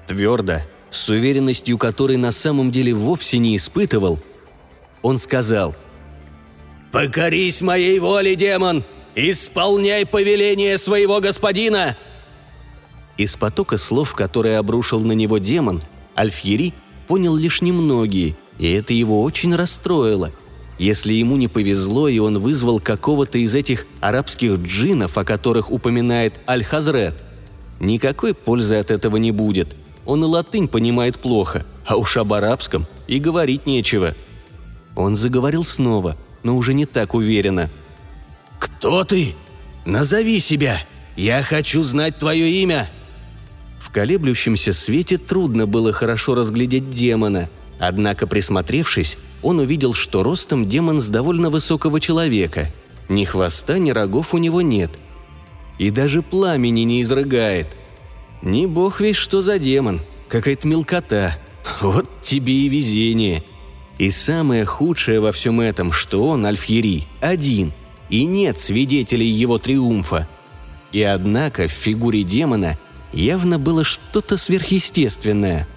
Твердо, 0.07 0.61
с 0.89 1.09
уверенностью 1.11 1.77
которой 1.77 2.17
на 2.17 2.33
самом 2.33 2.71
деле 2.71 2.95
вовсе 2.95 3.39
не 3.39 3.57
испытывал, 3.57 4.21
он 5.03 5.19
сказал 5.19 5.75
«Покорись 6.91 7.61
моей 7.61 7.99
воле, 7.99 8.35
демон! 8.35 8.85
Исполняй 9.15 10.07
повеление 10.07 10.79
своего 10.79 11.21
господина!» 11.21 11.99
Из 13.17 13.37
потока 13.37 13.77
слов, 13.77 14.15
которые 14.15 14.59
обрушил 14.59 15.01
на 15.01 15.13
него 15.13 15.39
демон, 15.39 15.83
Альфьери 16.17 16.73
понял 17.09 17.35
лишь 17.35 17.63
немногие, 17.63 18.37
и 18.59 18.71
это 18.71 18.95
его 18.95 19.23
очень 19.23 19.55
расстроило– 19.55 20.33
если 20.79 21.13
ему 21.13 21.37
не 21.37 21.49
повезло, 21.49 22.09
и 22.09 22.19
он 22.19 22.39
вызвал 22.39 22.79
какого-то 22.79 23.39
из 23.39 23.55
этих 23.55 23.87
арабских 24.01 24.59
джинов, 24.59 25.19
о 25.19 25.25
которых 25.25 25.73
упоминает 25.73 26.39
Аль-Хазрет, 26.49 27.17
никакой 27.81 28.33
пользы 28.33 28.77
от 28.77 28.91
этого 28.91 29.17
не 29.17 29.33
будет. 29.33 29.75
Он 30.07 30.23
и 30.25 30.27
латынь 30.27 30.69
понимает 30.69 31.19
плохо, 31.19 31.67
а 31.85 31.97
уж 31.97 32.17
об 32.17 32.33
арабском 32.33 32.87
и 33.09 33.19
говорить 33.19 33.67
нечего. 33.67 34.15
Он 34.97 35.17
заговорил 35.17 35.65
снова, 35.65 36.17
но 36.43 36.57
уже 36.57 36.75
не 36.75 36.87
так 36.87 37.15
уверенно. 37.15 37.69
«Кто 38.59 39.05
ты? 39.05 39.35
Назови 39.85 40.41
себя! 40.41 40.81
Я 41.17 41.43
хочу 41.43 41.83
знать 41.83 42.19
твое 42.19 42.51
имя!» 42.63 42.89
В 43.81 43.91
колеблющемся 43.91 44.73
свете 44.73 45.19
трудно 45.19 45.67
было 45.67 45.93
хорошо 45.93 46.35
разглядеть 46.35 46.91
демона, 46.91 47.49
однако, 47.79 48.27
присмотревшись, 48.27 49.19
он 49.43 49.61
увидел, 49.61 49.95
что 49.95 50.23
ростом 50.23 50.67
демон 50.67 51.01
с 51.01 51.09
довольно 51.09 51.51
высокого 51.51 52.01
человека. 52.01 52.71
Ни 53.09 53.25
хвоста, 53.25 53.79
ни 53.79 53.91
рогов 53.91 54.35
у 54.35 54.39
него 54.39 54.63
нет. 54.63 54.91
И 55.79 55.91
даже 55.91 56.23
пламени 56.23 56.81
не 56.81 57.03
изрыгает. 57.03 57.77
Не 58.43 58.67
бог 58.67 59.01
весь 59.01 59.17
что 59.17 59.43
за 59.43 59.59
демон, 59.59 60.01
какая-то 60.29 60.67
мелкота. 60.67 61.39
Вот 61.81 62.09
тебе 62.23 62.53
и 62.53 62.69
везение. 62.69 63.45
И 63.99 64.11
самое 64.11 64.65
худшее 64.65 65.21
во 65.21 65.33
всем 65.33 65.61
этом, 65.61 65.93
что 65.93 66.29
он, 66.29 66.47
Альфьери, 66.47 67.07
один, 67.21 67.73
и 68.11 68.25
нет 68.25 68.59
свидетелей 68.59 69.27
его 69.27 69.59
триумфа. 69.59 70.29
И 70.93 71.03
однако 71.03 71.69
в 71.69 71.73
фигуре 71.73 72.23
демона 72.23 72.79
явно 73.13 73.59
было 73.59 73.85
что-то 73.85 74.37
сверхъестественное. 74.37 75.69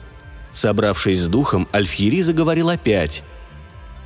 Собравшись 0.51 1.21
с 1.21 1.27
духом, 1.27 1.67
Альфьери 1.73 2.21
заговорил 2.21 2.69
опять– 2.69 3.23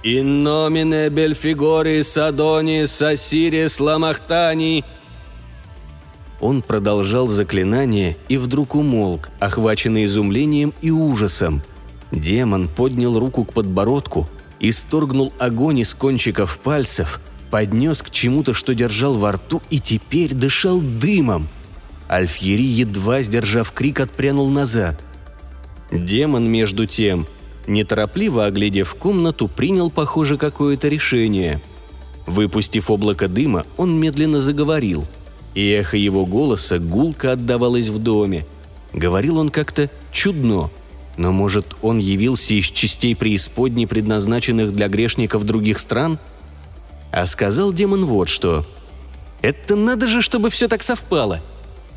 «In 0.06 0.44
nomine 0.44 1.10
Бельфигорис 1.10 2.16
Адонис 2.16 3.02
Осирис 3.02 3.80
Ламахтани». 3.80 4.86
Он 6.40 6.62
продолжал 6.62 7.26
заклинание 7.26 8.16
и 8.30 8.38
вдруг 8.38 8.76
умолк, 8.76 9.30
охваченный 9.40 10.04
изумлением 10.04 10.76
и 10.84 10.92
ужасом. 10.92 11.64
Демон 12.12 12.68
поднял 12.68 13.18
руку 13.18 13.46
к 13.46 13.54
подбородку, 13.54 14.30
исторгнул 14.60 15.34
огонь 15.40 15.80
из 15.80 15.96
кончиков 15.96 16.60
пальцев, 16.60 17.20
поднес 17.50 18.04
к 18.04 18.12
чему-то, 18.12 18.54
что 18.54 18.76
держал 18.76 19.16
во 19.16 19.32
рту, 19.32 19.64
и 19.72 19.80
теперь 19.80 20.36
дышал 20.36 20.82
дымом. 20.82 21.48
Альфьери, 22.08 22.62
едва 22.62 23.24
сдержав 23.24 23.72
крик, 23.72 24.02
отпрянул 24.02 24.52
назад. 24.52 25.02
Демон, 25.92 26.48
между 26.48 26.86
тем, 26.86 27.26
неторопливо 27.68 28.46
оглядев 28.46 28.96
комнату, 28.96 29.48
принял, 29.48 29.90
похоже, 29.90 30.38
какое-то 30.38 30.88
решение. 30.88 31.62
Выпустив 32.26 32.90
облако 32.90 33.28
дыма, 33.28 33.66
он 33.78 34.00
медленно 34.00 34.42
заговорил. 34.42 35.06
И 35.54 35.70
эхо 35.70 35.98
его 35.98 36.26
голоса 36.26 36.80
гулко 36.80 37.32
отдавалось 37.32 37.90
в 37.90 38.02
доме. 38.02 38.46
Говорил 38.94 39.38
он 39.38 39.50
как-то 39.50 39.90
чудно, 40.12 40.70
но, 41.18 41.32
может, 41.32 41.76
он 41.82 41.98
явился 41.98 42.54
из 42.54 42.66
частей 42.66 43.16
преисподней, 43.16 43.88
предназначенных 43.88 44.74
для 44.74 44.88
грешников 44.88 45.44
других 45.44 45.80
стран? 45.80 46.20
А 47.12 47.26
сказал 47.26 47.72
демон 47.72 48.06
вот 48.06 48.28
что. 48.28 48.66
«Это 49.42 49.76
надо 49.76 50.08
же, 50.08 50.22
чтобы 50.22 50.50
все 50.50 50.68
так 50.68 50.82
совпало. 50.82 51.42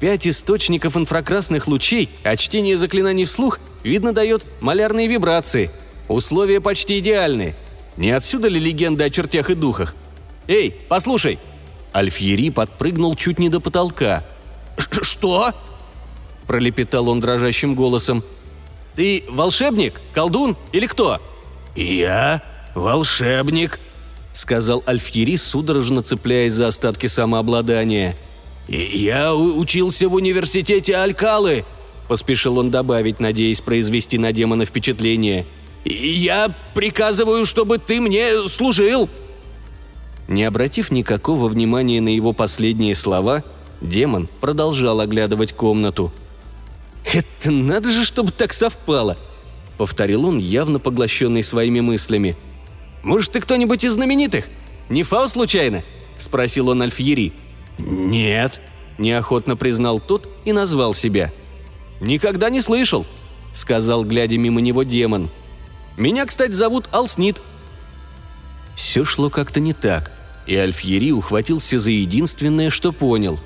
Пять 0.00 0.26
источников 0.26 0.96
инфракрасных 0.96 1.66
лучей, 1.66 2.08
а 2.22 2.36
чтение 2.36 2.76
заклинаний 2.76 3.24
вслух 3.24 3.58
Видно, 3.82 4.12
дает 4.12 4.46
малярные 4.60 5.06
вибрации. 5.06 5.70
Условия 6.08 6.60
почти 6.60 6.98
идеальны. 6.98 7.54
Не 7.96 8.10
отсюда 8.10 8.48
ли 8.48 8.58
легенда 8.60 9.04
о 9.04 9.10
чертях 9.10 9.50
и 9.50 9.54
духах? 9.54 9.94
Эй, 10.46 10.74
послушай!» 10.88 11.38
Альфьери 11.94 12.50
подпрыгнул 12.50 13.14
чуть 13.14 13.38
не 13.38 13.48
до 13.48 13.60
потолка. 13.60 14.24
«Что?»– 14.76 15.52
пролепетал 16.46 17.08
он 17.08 17.20
дрожащим 17.20 17.74
голосом. 17.74 18.22
«Ты 18.94 19.24
волшебник, 19.28 20.00
колдун 20.12 20.56
или 20.72 20.86
кто?» 20.86 21.20
«Я 21.74 22.42
волшебник»,– 22.74 23.80
сказал 24.34 24.82
Альфьери, 24.86 25.36
судорожно 25.36 26.02
цепляясь 26.02 26.52
за 26.52 26.68
остатки 26.68 27.06
самообладания. 27.06 28.16
«Я 28.68 29.34
учился 29.34 30.08
в 30.08 30.14
университете 30.14 30.96
Алькалы», 30.96 31.64
поспешил 32.08 32.58
он 32.58 32.70
добавить, 32.70 33.20
надеясь 33.20 33.60
произвести 33.60 34.18
на 34.18 34.32
демона 34.32 34.64
впечатление. 34.64 35.46
«Я 35.84 36.54
приказываю, 36.75 37.46
чтобы 37.46 37.78
ты 37.78 38.00
мне 38.00 38.48
служил!» 38.48 39.08
Не 40.26 40.44
обратив 40.44 40.90
никакого 40.90 41.48
внимания 41.48 42.00
на 42.00 42.08
его 42.08 42.32
последние 42.32 42.94
слова, 42.94 43.44
демон 43.80 44.28
продолжал 44.40 45.00
оглядывать 45.00 45.52
комнату. 45.52 46.12
«Это 47.04 47.50
надо 47.50 47.90
же, 47.90 48.04
чтобы 48.04 48.32
так 48.32 48.52
совпало!»— 48.52 49.16
повторил 49.78 50.26
он, 50.26 50.38
явно 50.38 50.80
поглощенный 50.80 51.42
своими 51.42 51.80
мыслями. 51.80 52.37
«Может, 53.02 53.32
ты 53.32 53.40
кто-нибудь 53.40 53.84
из 53.84 53.92
знаменитых? 53.92 54.46
Не 54.88 55.02
Фау 55.02 55.28
случайно?»— 55.28 55.82
спросил 56.18 56.68
он 56.68 56.82
Альфьери. 56.82 57.32
«Нет»,— 57.78 58.61
неохотно 58.99 59.56
признал 59.56 60.00
тот 60.00 60.28
и 60.44 60.52
назвал 60.52 60.94
себя. 60.94 61.32
«Никогда 62.00 62.50
не 62.50 62.61
слышал»,— 62.61 63.06
сказал, 63.52 64.04
глядя 64.04 64.37
мимо 64.37 64.61
него 64.61 64.82
демон. 64.82 65.30
«Меня, 65.97 66.26
кстати, 66.26 66.52
зовут 66.52 66.88
Алснит». 66.92 67.40
Все 68.75 69.04
шло 69.04 69.30
как-то 69.30 69.58
не 69.61 69.73
так, 69.73 70.12
и 70.47 70.54
Альфьери 70.54 71.11
ухватился 71.12 71.78
за 71.78 71.90
единственное, 71.90 72.70
что 72.70 72.92
понял. 72.92 73.40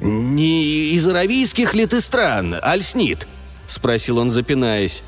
«Не 0.00 0.92
из 0.94 1.06
аравийских 1.08 1.74
ли 1.74 1.86
ты 1.86 2.00
стран, 2.00 2.56
Альснит?»– 2.60 3.26
спросил 3.66 4.18
он, 4.18 4.30
запинаясь. 4.30 5.02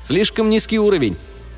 «Слишком 0.00 0.50
низкий 0.50 0.78
уровень. 0.78 1.16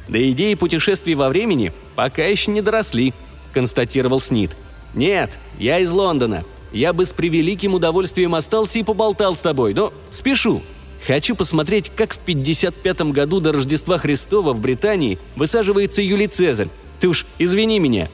До 0.09 0.31
идеи 0.31 0.55
путешествий 0.55 1.15
во 1.15 1.29
времени 1.29 1.73
пока 1.95 2.25
еще 2.25 2.51
не 2.51 2.63
доросли»,– 2.63 3.13
констатировал 3.53 4.21
Снит. 4.21 4.57
«Нет, 4.95 5.39
я 5.59 5.79
из 5.79 5.91
Лондона. 5.91 6.45
Я 6.73 6.93
бы 6.93 7.07
с 7.07 7.13
превеликим 7.13 7.75
удовольствием 7.75 8.35
остался 8.35 8.79
и 8.79 8.83
поболтал 8.83 9.35
с 9.35 9.41
тобой, 9.41 9.75
но 9.75 9.93
спешу. 10.11 10.63
Хочу 11.07 11.35
посмотреть, 11.35 11.91
как 11.95 12.15
в 12.15 12.19
55 12.19 13.01
году 13.13 13.41
до 13.41 13.53
Рождества 13.53 13.99
Христова 13.99 14.53
в 14.53 14.61
Британии 14.61 15.19
высаживается 15.37 16.03
Юлий 16.03 16.27
Цезарь. 16.27 16.69
Ты 17.01 17.09
уж 17.09 17.27
извини 17.39 17.79
меня». 17.79 18.09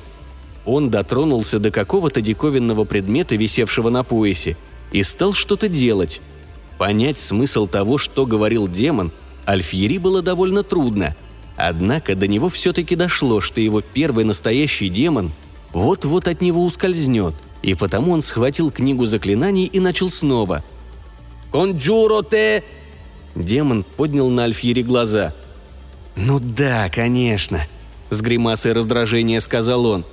Он 0.67 0.89
дотронулся 0.91 1.59
до 1.59 1.71
какого-то 1.71 2.21
диковинного 2.21 2.85
предмета, 2.85 3.37
висевшего 3.37 3.91
на 3.91 4.03
поясе, 4.03 4.57
и 4.93 5.03
стал 5.03 5.35
что-то 5.35 5.69
делать. 5.69 6.23
Понять 6.79 7.19
смысл 7.19 7.67
того, 7.67 7.99
что 7.99 8.25
говорил 8.27 8.67
демон, 8.67 9.13
Альфьери 9.47 9.99
было 9.99 10.23
довольно 10.23 10.63
трудно. 10.63 11.15
Однако 11.57 12.15
до 12.15 12.27
него 12.27 12.49
все-таки 12.49 12.97
дошло, 12.97 13.41
что 13.41 13.61
его 13.61 13.81
первый 13.81 14.25
настоящий 14.25 14.89
демон 14.89 15.33
вот-вот 15.75 16.29
от 16.29 16.41
него 16.41 16.65
ускользнет, 16.65 17.35
и 17.61 17.75
потому 17.75 18.13
он 18.13 18.23
схватил 18.23 18.71
книгу 18.71 19.07
заклинаний 19.07 19.67
и 19.67 19.81
начал 19.81 20.09
снова. 20.09 20.65
«Конджуро 21.51 22.23
те!» 22.23 22.65
Демон 23.35 23.83
поднял 23.83 24.31
на 24.31 24.45
Альфьери 24.45 24.83
глаза. 24.83 25.35
«Ну 26.15 26.39
да, 26.41 26.89
конечно»,— 26.89 27.67
с 28.11 28.21
гримасой 28.21 28.73
раздражения 28.73 29.41
сказал 29.41 29.85
он. 29.87 30.05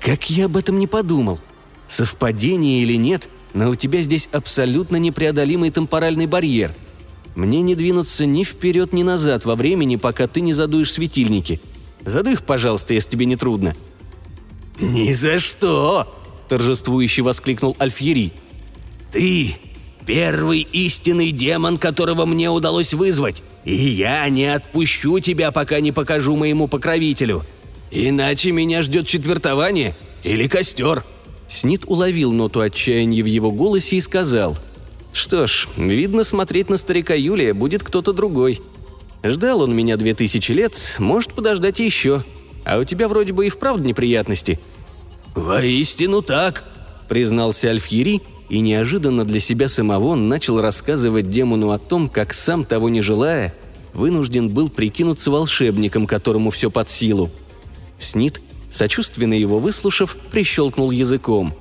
«Как 0.00 0.30
я 0.30 0.46
об 0.46 0.56
этом 0.56 0.78
не 0.78 0.86
подумал? 0.86 1.38
Совпадение 1.86 2.82
или 2.82 2.96
нет, 2.96 3.28
но 3.52 3.68
у 3.68 3.74
тебя 3.74 4.00
здесь 4.00 4.30
абсолютно 4.32 4.96
непреодолимый 4.96 5.68
темпоральный 5.68 6.26
барьер. 6.26 6.74
Мне 7.34 7.60
не 7.60 7.74
двинуться 7.74 8.24
ни 8.24 8.42
вперед, 8.42 8.94
ни 8.94 9.02
назад 9.02 9.44
во 9.44 9.54
времени, 9.54 9.96
пока 9.96 10.26
ты 10.26 10.40
не 10.40 10.54
задуешь 10.54 10.92
светильники. 10.92 11.60
Задуй 12.06 12.34
их, 12.34 12.44
пожалуйста, 12.44 12.94
если 12.94 13.10
тебе 13.10 13.26
не 13.26 13.36
трудно». 13.36 13.76
«Ни 14.78 15.12
за 15.12 15.38
что!»– 15.38 16.06
торжествующе 16.48 17.22
воскликнул 17.22 17.76
Альфьери. 17.80 18.32
«Ты– 19.12 19.56
первый 20.06 20.60
истинный 20.60 21.30
демон, 21.30 21.78
которого 21.78 22.26
мне 22.26 22.50
удалось 22.50 22.92
вызвать, 22.92 23.42
и 23.64 23.74
я 23.74 24.28
не 24.28 24.46
отпущу 24.46 25.20
тебя, 25.20 25.52
пока 25.52 25.80
не 25.80 25.92
покажу 25.92 26.36
моему 26.36 26.66
покровителю. 26.66 27.44
Иначе 27.90 28.50
меня 28.50 28.82
ждет 28.82 29.06
четвертование 29.06 29.96
или 30.24 30.48
костер». 30.48 31.04
Снит 31.48 31.82
уловил 31.86 32.32
ноту 32.32 32.60
отчаяния 32.60 33.22
в 33.22 33.26
его 33.26 33.52
голосе 33.52 33.96
и 33.96 34.00
сказал. 34.00 34.56
«Что 35.12 35.46
ж, 35.46 35.68
видно, 35.76 36.24
смотреть 36.24 36.68
на 36.68 36.78
старика 36.78 37.14
Юлия 37.14 37.54
будет 37.54 37.84
кто-то 37.84 38.12
другой. 38.12 38.60
Ждал 39.22 39.62
он 39.62 39.74
меня 39.74 39.96
две 39.96 40.14
тысячи 40.14 40.50
лет, 40.50 40.74
может 40.98 41.32
подождать 41.32 41.78
еще. 41.78 42.24
А 42.64 42.78
у 42.78 42.84
тебя 42.84 43.08
вроде 43.08 43.32
бы 43.32 43.46
и 43.46 43.50
вправду 43.50 43.84
неприятности». 43.84 44.58
«Воистину 45.34 46.22
так»,— 46.22 46.64
признался 47.08 47.68
Альфьери, 47.68 48.22
и 48.48 48.60
неожиданно 48.60 49.24
для 49.24 49.40
себя 49.40 49.68
самого 49.68 50.14
начал 50.14 50.60
рассказывать 50.60 51.30
демону 51.30 51.70
о 51.70 51.78
том, 51.78 52.08
как 52.08 52.32
сам 52.32 52.64
того 52.64 52.88
не 52.88 53.00
желая, 53.00 53.54
вынужден 53.94 54.48
был 54.48 54.68
прикинуться 54.68 55.30
волшебником, 55.30 56.06
которому 56.06 56.50
все 56.50 56.70
под 56.70 56.88
силу. 56.88 57.30
Снит, 57.98 58.40
сочувственно 58.70 59.34
его 59.34 59.58
выслушав, 59.58 60.16
прищелкнул 60.30 60.90
языком. 60.90 61.54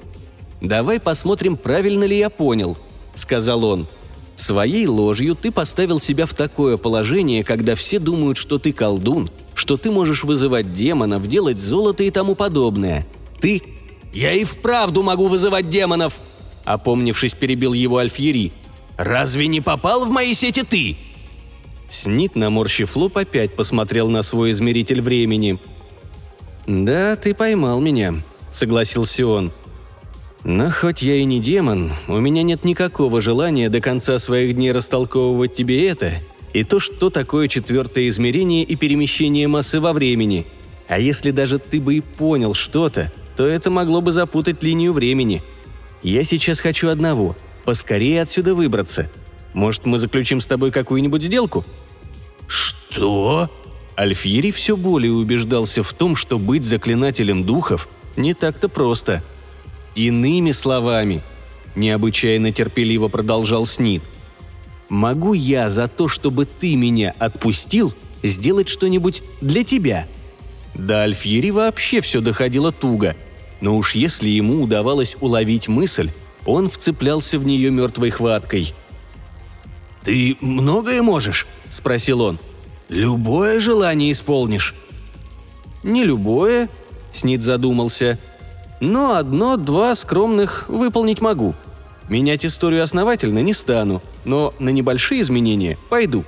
«Давай 0.61 0.99
посмотрим, 0.99 1.57
правильно 1.57 2.03
ли 2.03 2.17
я 2.17 2.29
понял»,— 2.29 2.77
сказал 3.15 3.65
он. 3.65 3.87
«Своей 4.35 4.87
ложью 4.87 5.35
ты 5.35 5.51
поставил 5.51 5.99
себя 5.99 6.25
в 6.25 6.33
такое 6.33 6.77
положение, 6.77 7.43
когда 7.43 7.75
все 7.75 7.99
думают, 7.99 8.37
что 8.37 8.57
ты 8.57 8.73
колдун, 8.73 9.29
что 9.63 9.77
ты 9.77 9.91
можешь 9.91 10.25
вызывать 10.25 10.73
демонов, 10.73 11.25
делать 11.25 11.57
золото 11.57 12.03
и 12.03 12.11
тому 12.11 12.35
подобное. 12.35 13.07
Ты... 13.39 13.63
Я 14.11 14.33
и 14.33 14.43
вправду 14.43 15.03
могу 15.03 15.29
вызывать 15.29 15.69
демонов!» 15.69 16.19
Опомнившись, 16.65 17.31
перебил 17.31 17.71
его 17.71 17.97
Альфьери. 17.97 18.51
«Разве 18.97 19.47
не 19.47 19.61
попал 19.61 20.03
в 20.03 20.09
мои 20.09 20.33
сети 20.33 20.63
ты?» 20.63 20.97
Снит, 21.87 22.35
наморщив 22.35 22.93
лоб, 22.97 23.17
опять 23.17 23.55
посмотрел 23.55 24.09
на 24.09 24.21
свой 24.21 24.51
измеритель 24.51 25.01
времени. 25.01 25.57
«Да, 26.67 27.15
ты 27.15 27.33
поймал 27.33 27.79
меня»,— 27.79 28.15
согласился 28.51 29.25
он. 29.25 29.53
«Но 30.43 30.71
хоть 30.71 31.01
я 31.01 31.15
и 31.15 31.23
не 31.23 31.39
демон, 31.39 31.93
у 32.09 32.19
меня 32.19 32.43
нет 32.43 32.65
никакого 32.65 33.21
желания 33.21 33.69
до 33.69 33.79
конца 33.79 34.19
своих 34.19 34.55
дней 34.55 34.73
растолковывать 34.73 35.53
тебе 35.53 35.87
это 35.87 36.15
и 36.53 36.63
то, 36.63 36.79
что 36.79 37.09
такое 37.09 37.47
четвертое 37.47 38.07
измерение 38.07 38.63
и 38.63 38.75
перемещение 38.75 39.47
массы 39.47 39.79
во 39.79 39.91
времени. 39.91 40.45
А 40.87 40.99
если 40.99 41.31
даже 41.31 41.59
ты 41.59 41.81
бы 41.81 41.95
и 41.95 42.01
понял 42.01 42.53
что-то, 42.53 43.11
то 43.35 43.45
это 43.45 43.71
могло 43.71 44.01
бы 44.01 44.11
запутать 44.11 44.61
линию 44.61 44.93
времени. 44.93 45.41
Я 46.03 46.23
сейчас 46.23 46.59
хочу 46.59 46.89
одного– 46.89 47.35
поскорее 47.65 48.21
отсюда 48.21 48.53
выбраться. 48.53 49.09
Может, 49.53 49.85
мы 49.85 49.97
заключим 49.97 50.41
с 50.41 50.47
тобой 50.47 50.71
какую-нибудь 50.71 51.23
сделку?» 51.23 51.65
«Что?» 52.47 53.49
Альфьери 53.97 54.51
все 54.51 54.75
более 54.75 55.11
убеждался 55.11 55.83
в 55.83 55.93
том, 55.93 56.15
что 56.15 56.39
быть 56.39 56.65
заклинателем 56.65 57.43
духов 57.43 57.87
не 58.15 58.33
так-то 58.33 58.67
просто. 58.67 59.23
Иными 59.95 60.51
словами, 60.51 61.23
необычайно 61.75 62.51
терпеливо 62.51 63.07
продолжал 63.07 63.67
Снит, 63.67 64.01
Могу 64.89 65.33
я 65.33 65.69
за 65.69 65.87
то, 65.87 66.07
чтобы 66.07 66.45
ты 66.45 66.75
меня 66.75 67.13
отпустил, 67.19 67.93
сделать 68.21 68.69
что-нибудь 68.69 69.23
для 69.41 69.63
тебя?» 69.63 70.07
До 70.75 71.03
Альфьери 71.03 71.51
вообще 71.51 72.01
все 72.01 72.19
доходило 72.19 72.71
туго, 72.71 73.15
но 73.61 73.77
уж 73.77 73.95
если 73.95 74.29
ему 74.29 74.63
удавалось 74.63 75.15
уловить 75.21 75.67
мысль, 75.67 76.09
он 76.45 76.69
вцеплялся 76.69 77.37
в 77.39 77.45
нее 77.45 77.69
мертвой 77.69 78.09
хваткой. 78.09 78.73
«Ты 80.03 80.35
многое 80.41 81.01
можешь?»– 81.01 81.47
спросил 81.69 82.21
он. 82.21 82.39
«Любое 82.89 83.59
желание 83.59 84.11
исполнишь». 84.11 84.75
«Не 85.83 86.03
любое»,– 86.03 86.69
Снит 87.13 87.41
задумался. 87.41 88.19
«Но 88.79 89.15
одно-два 89.15 89.95
скромных 89.95 90.67
выполнить 90.67 91.21
могу. 91.21 91.53
Менять 92.09 92.45
историю 92.45 92.83
основательно 92.83 93.39
не 93.39 93.53
стану, 93.53 94.01
но 94.25 94.53
на 94.59 94.69
небольшие 94.69 95.21
изменения 95.21 95.77
пойду. 95.89 96.25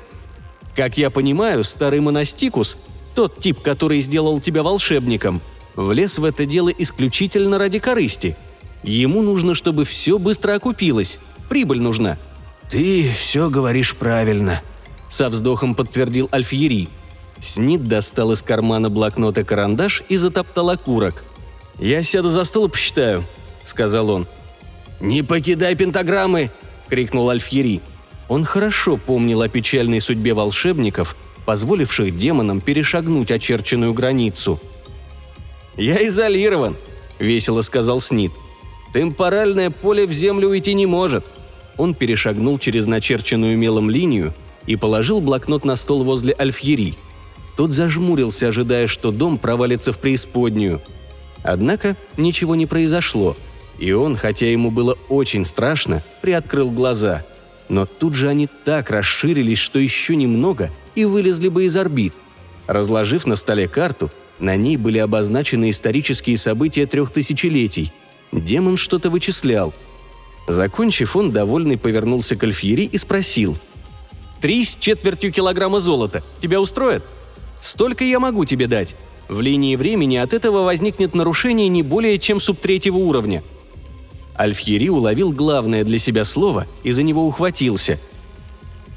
Как 0.76 0.98
я 0.98 1.10
понимаю, 1.10 1.64
старый 1.64 2.00
монастикус, 2.00 2.78
тот 3.14 3.40
тип, 3.40 3.62
который 3.62 4.02
сделал 4.02 4.40
тебя 4.40 4.64
волшебником, 4.64 5.42
влез 5.76 6.18
в 6.18 6.26
это 6.26 6.46
дело 6.46 6.70
исключительно 6.70 7.58
ради 7.58 7.80
корысти. 7.80 8.36
Ему 8.84 9.22
нужно, 9.22 9.56
чтобы 9.56 9.86
все 9.86 10.20
быстро 10.20 10.54
окупилось. 10.54 11.20
Прибыль 11.50 11.82
нужна. 11.82 12.18
«Ты 12.70 13.10
все 13.10 13.50
говоришь 13.50 13.96
правильно»,— 13.96 14.62
со 15.10 15.30
вздохом 15.30 15.76
подтвердил 15.76 16.30
Альфьери. 16.32 16.90
Снит 17.40 17.88
достал 17.88 18.32
из 18.32 18.42
кармана 18.42 18.90
блокнот 18.90 19.38
и 19.38 19.44
карандаш 19.44 20.04
и 20.10 20.18
затоптал 20.18 20.70
окурок. 20.72 21.24
«Я 21.78 22.02
сяду 22.04 22.30
за 22.30 22.44
стол 22.44 22.66
и 22.66 22.70
посчитаю»,— 22.70 23.24
сказал 23.64 24.10
он. 24.10 24.28
«Не 25.00 25.24
покидай 25.24 25.76
пентаграммы!»– 25.76 26.52
крикнул 26.90 27.30
Альфьери. 27.30 27.82
Он 28.28 28.44
хорошо 28.44 28.98
помнил 28.98 29.42
о 29.42 29.50
печальной 29.50 30.00
судьбе 30.00 30.34
волшебников, 30.34 31.16
позволивших 31.46 32.16
демонам 32.16 32.62
перешагнуть 32.62 33.32
очерченную 33.32 33.94
границу. 33.94 34.60
«Я 35.76 36.06
изолирован»,– 36.08 36.76
весело 37.20 37.62
сказал 37.62 38.00
Снит. 38.00 38.32
«Темпоральное 38.94 39.70
поле 39.70 40.08
в 40.08 40.14
землю 40.14 40.50
уйти 40.50 40.74
не 40.74 40.86
может». 40.86 41.26
Он 41.78 41.94
перешагнул 41.94 42.58
через 42.58 42.88
начерченную 42.88 43.58
мелом 43.58 43.90
линию 43.90 44.34
и 44.66 44.78
положил 44.78 45.20
блокнот 45.20 45.66
на 45.66 45.76
стол 45.76 46.04
возле 46.06 46.34
Альфьери. 46.40 46.96
Тот 47.58 47.72
зажмурился, 47.72 48.48
ожидая, 48.48 48.88
что 48.88 49.12
дом 49.12 49.38
провалится 49.38 49.92
в 49.92 50.00
преисподнюю. 50.00 50.82
Однако 51.44 51.98
ничего 52.18 52.56
не 52.56 52.66
произошло– 52.66 53.36
и 53.78 53.92
он, 53.92 54.16
хотя 54.16 54.48
ему 54.48 54.72
было 54.72 54.98
очень 55.10 55.46
страшно, 55.46 56.04
приоткрыл 56.22 56.72
глаза. 56.72 57.26
но 57.68 57.88
тут 57.88 58.14
же 58.14 58.30
они 58.30 58.48
так 58.64 58.92
расширились, 58.92 59.58
что 59.58 59.80
еще 59.80 60.16
немного 60.16 60.70
и 60.94 61.04
вылезли 61.04 61.50
бы 61.50 61.66
из 61.66 61.76
орбит. 61.76 62.14
Разложив 62.68 63.26
на 63.26 63.36
столе 63.36 63.68
карту, 63.68 64.12
на 64.40 64.56
ней 64.56 64.78
были 64.78 65.00
обозначены 65.00 65.72
исторические 65.72 66.38
события 66.38 66.86
трех 66.86 67.12
тысячелетий. 67.12 67.92
Демон 68.32 68.78
что-то 68.78 69.10
вычислял. 69.10 69.74
Закончив, 70.48 71.16
он, 71.16 71.32
довольный, 71.32 71.78
повернулся 71.78 72.36
к 72.36 72.44
Альфьери 72.44 72.84
и 72.84 72.98
спросил. 72.98 73.58
«Три 74.42 74.64
с 74.64 74.76
четвертью 74.76 75.32
килограмма 75.32 75.80
золота. 75.80 76.24
Тебя 76.40 76.62
устроит? 76.62 77.04
Столько 77.62 78.04
я 78.04 78.20
могу 78.20 78.46
тебе 78.46 78.68
дать. 78.68 78.96
В 79.28 79.42
линии 79.42 79.76
времени 79.76 80.18
от 80.18 80.34
этого 80.34 80.64
возникнет 80.64 81.16
нарушение 81.16 81.68
не 81.68 81.82
более 81.82 82.20
чем 82.20 82.40
субтретьего 82.40 82.98
уровня». 82.98 83.42
Альфьери 84.38 84.90
уловил 84.90 85.32
главное 85.32 85.84
для 85.84 86.00
себя 86.00 86.26
слово 86.26 86.66
и 86.84 86.92
за 86.92 87.04
него 87.04 87.26
ухватился. 87.26 88.00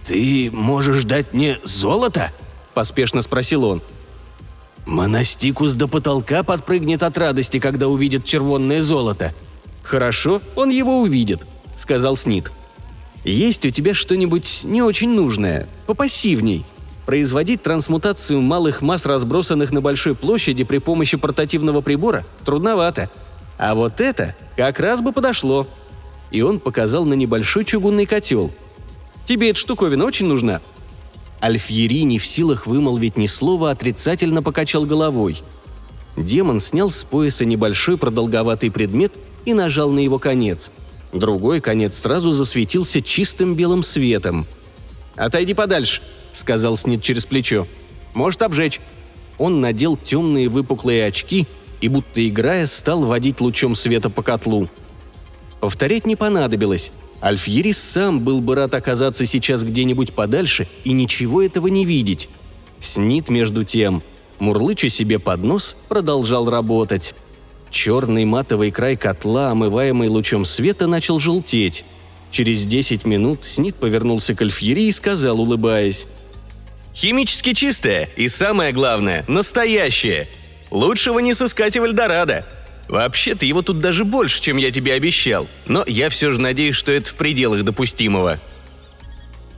«Ты 0.06 0.50
можешь 0.52 1.04
дать 1.04 1.32
мне 1.32 1.58
золото?»– 1.64 2.32
поспешно 2.74 3.22
спросил 3.22 3.64
он. 3.64 3.82
«Монастикус 4.86 5.74
до 5.74 5.86
потолка 5.86 6.42
подпрыгнет 6.42 7.02
от 7.02 7.18
радости, 7.18 7.58
когда 7.60 7.88
увидит 7.88 8.24
червонное 8.24 8.82
золото». 8.82 9.34
«Хорошо, 9.82 10.40
он 10.56 10.70
его 10.70 11.00
увидит»,– 11.00 11.46
сказал 11.74 12.16
Снит. 12.16 12.50
«Есть 13.24 13.64
у 13.66 13.70
тебя 13.70 13.94
что-нибудь 13.94 14.62
не 14.64 14.82
очень 14.82 15.10
нужное, 15.10 15.66
попассивней?» 15.86 16.64
Производить 17.08 17.62
трансмутацию 17.62 18.42
малых 18.42 18.82
масс, 18.82 19.06
разбросанных 19.06 19.72
на 19.72 19.80
большой 19.80 20.14
площади 20.14 20.62
при 20.64 20.76
помощи 20.76 21.16
портативного 21.16 21.80
прибора, 21.80 22.26
трудновато. 22.44 23.10
А 23.58 23.74
вот 23.74 24.00
это 24.00 24.34
как 24.56 24.78
раз 24.78 25.00
бы 25.00 25.12
подошло. 25.12 25.66
И 26.30 26.40
он 26.42 26.60
показал 26.60 27.04
на 27.04 27.14
небольшой 27.14 27.64
чугунный 27.64 28.06
котел. 28.06 28.52
«Тебе 29.24 29.50
эта 29.50 29.58
штуковина 29.58 30.04
очень 30.04 30.26
нужна?» 30.26 30.60
Альфьери 31.42 32.02
не 32.02 32.18
в 32.18 32.26
силах 32.26 32.66
вымолвить 32.66 33.16
ни 33.16 33.26
слова, 33.26 33.70
отрицательно 33.70 34.42
покачал 34.42 34.84
головой. 34.86 35.42
Демон 36.16 36.58
снял 36.58 36.90
с 36.90 37.04
пояса 37.04 37.44
небольшой 37.44 37.96
продолговатый 37.96 38.70
предмет 38.70 39.12
и 39.44 39.54
нажал 39.54 39.90
на 39.90 40.00
его 40.00 40.18
конец. 40.18 40.72
Другой 41.12 41.60
конец 41.60 41.98
сразу 41.98 42.32
засветился 42.32 43.02
чистым 43.02 43.54
белым 43.54 43.82
светом. 43.82 44.46
«Отойди 45.16 45.54
подальше»,— 45.54 46.02
сказал 46.32 46.76
Снит 46.76 47.02
через 47.02 47.24
плечо. 47.24 47.66
«Может 48.14 48.42
обжечь». 48.42 48.80
Он 49.38 49.60
надел 49.60 49.96
темные 49.96 50.48
выпуклые 50.48 51.06
очки 51.06 51.46
и, 51.80 51.88
будто 51.88 52.26
играя, 52.26 52.66
стал 52.66 53.04
водить 53.04 53.40
лучом 53.40 53.74
света 53.74 54.10
по 54.10 54.22
котлу. 54.22 54.68
Повторять 55.60 56.06
не 56.06 56.16
понадобилось. 56.16 56.92
Альфьерис 57.20 57.78
сам 57.78 58.20
был 58.20 58.40
бы 58.40 58.54
рад 58.54 58.74
оказаться 58.74 59.26
сейчас 59.26 59.64
где-нибудь 59.64 60.14
подальше 60.14 60.68
и 60.84 60.92
ничего 60.92 61.42
этого 61.42 61.66
не 61.66 61.84
видеть. 61.84 62.28
Снит, 62.78 63.28
между 63.28 63.64
тем, 63.64 64.02
мурлыча 64.38 64.88
себе 64.88 65.18
под 65.18 65.42
нос, 65.42 65.76
продолжал 65.88 66.48
работать. 66.48 67.14
Черный 67.70 68.24
матовый 68.24 68.70
край 68.70 68.96
котла, 68.96 69.50
омываемый 69.50 70.08
лучом 70.08 70.44
света, 70.44 70.86
начал 70.86 71.18
желтеть. 71.18 71.84
Через 72.30 72.66
десять 72.66 73.04
минут 73.04 73.44
Снит 73.44 73.74
повернулся 73.74 74.34
к 74.34 74.42
Альфьери 74.42 74.82
и 74.82 74.92
сказал, 74.92 75.40
улыбаясь. 75.40 76.06
«Химически 76.94 77.52
чистое 77.52 78.08
и, 78.16 78.28
самое 78.28 78.72
главное, 78.72 79.24
настоящее. 79.28 80.28
Лучшего 80.70 81.18
не 81.20 81.34
сыскать 81.34 81.76
и 81.76 81.80
в 81.80 81.84
Эльдорадо. 81.84 82.44
Вообще-то 82.88 83.44
его 83.44 83.62
тут 83.62 83.80
даже 83.80 84.04
больше, 84.04 84.40
чем 84.40 84.56
я 84.56 84.70
тебе 84.70 84.94
обещал, 84.94 85.46
но 85.66 85.84
я 85.86 86.08
все 86.08 86.32
же 86.32 86.40
надеюсь, 86.40 86.74
что 86.74 86.92
это 86.92 87.10
в 87.10 87.14
пределах 87.14 87.62
допустимого». 87.62 88.38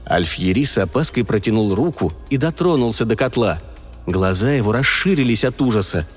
Альфьери 0.09 0.65
с 0.65 0.77
опаской 0.77 1.23
протянул 1.23 1.73
руку 1.73 2.11
и 2.29 2.35
дотронулся 2.35 3.05
до 3.05 3.15
котла. 3.15 3.61
Глаза 4.05 4.51
его 4.51 4.73
расширились 4.73 5.45
от 5.45 5.61
ужаса. 5.61 6.07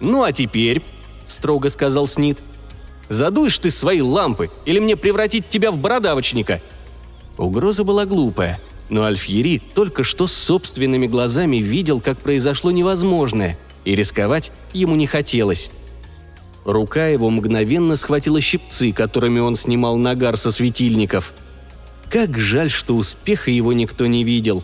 «Ну 0.00 0.24
а 0.24 0.32
теперь»,— 0.32 0.82
строго 1.26 1.68
сказал 1.68 2.08
Снит,— 2.08 2.38
«задуешь 3.08 3.58
ты 3.58 3.70
свои 3.70 4.00
лампы 4.00 4.50
или 4.64 4.80
мне 4.80 4.96
превратить 4.96 5.48
тебя 5.48 5.70
в 5.70 5.78
бородавочника?» 5.78 6.60
Угроза 7.36 7.84
была 7.84 8.06
глупая, 8.06 8.58
но 8.88 9.04
Альфьери 9.04 9.62
только 9.74 10.02
что 10.02 10.26
собственными 10.26 11.06
глазами 11.06 11.58
видел, 11.58 12.00
как 12.00 12.18
произошло 12.18 12.72
невозможное, 12.72 13.56
и 13.88 13.94
рисковать 13.94 14.52
ему 14.74 14.96
не 14.96 15.06
хотелось. 15.06 15.70
Рука 16.66 17.06
его 17.06 17.30
мгновенно 17.30 17.96
схватила 17.96 18.38
щипцы, 18.38 18.92
которыми 18.92 19.40
он 19.40 19.56
снимал 19.56 19.96
нагар 19.96 20.36
со 20.36 20.50
светильников. 20.50 21.32
Как 22.10 22.36
жаль, 22.36 22.70
что 22.70 22.94
успеха 22.96 23.50
его 23.50 23.72
никто 23.72 24.06
не 24.06 24.24
видел. 24.24 24.62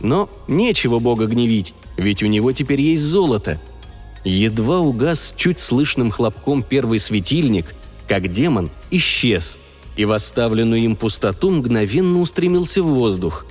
Но 0.00 0.28
нечего 0.48 0.98
бога 0.98 1.26
гневить, 1.26 1.74
ведь 1.96 2.24
у 2.24 2.26
него 2.26 2.50
теперь 2.50 2.80
есть 2.80 3.04
золото. 3.04 3.60
Едва 4.24 4.80
угас 4.80 5.32
чуть 5.36 5.60
слышным 5.60 6.10
хлопком 6.10 6.64
первый 6.64 6.98
светильник, 6.98 7.72
как 8.08 8.32
демон 8.32 8.68
исчез, 8.90 9.58
и 9.96 10.04
в 10.04 10.10
оставленную 10.10 10.82
им 10.82 10.96
пустоту 10.96 11.52
мгновенно 11.52 12.20
устремился 12.20 12.82
в 12.82 12.86
воздух. 12.86 13.46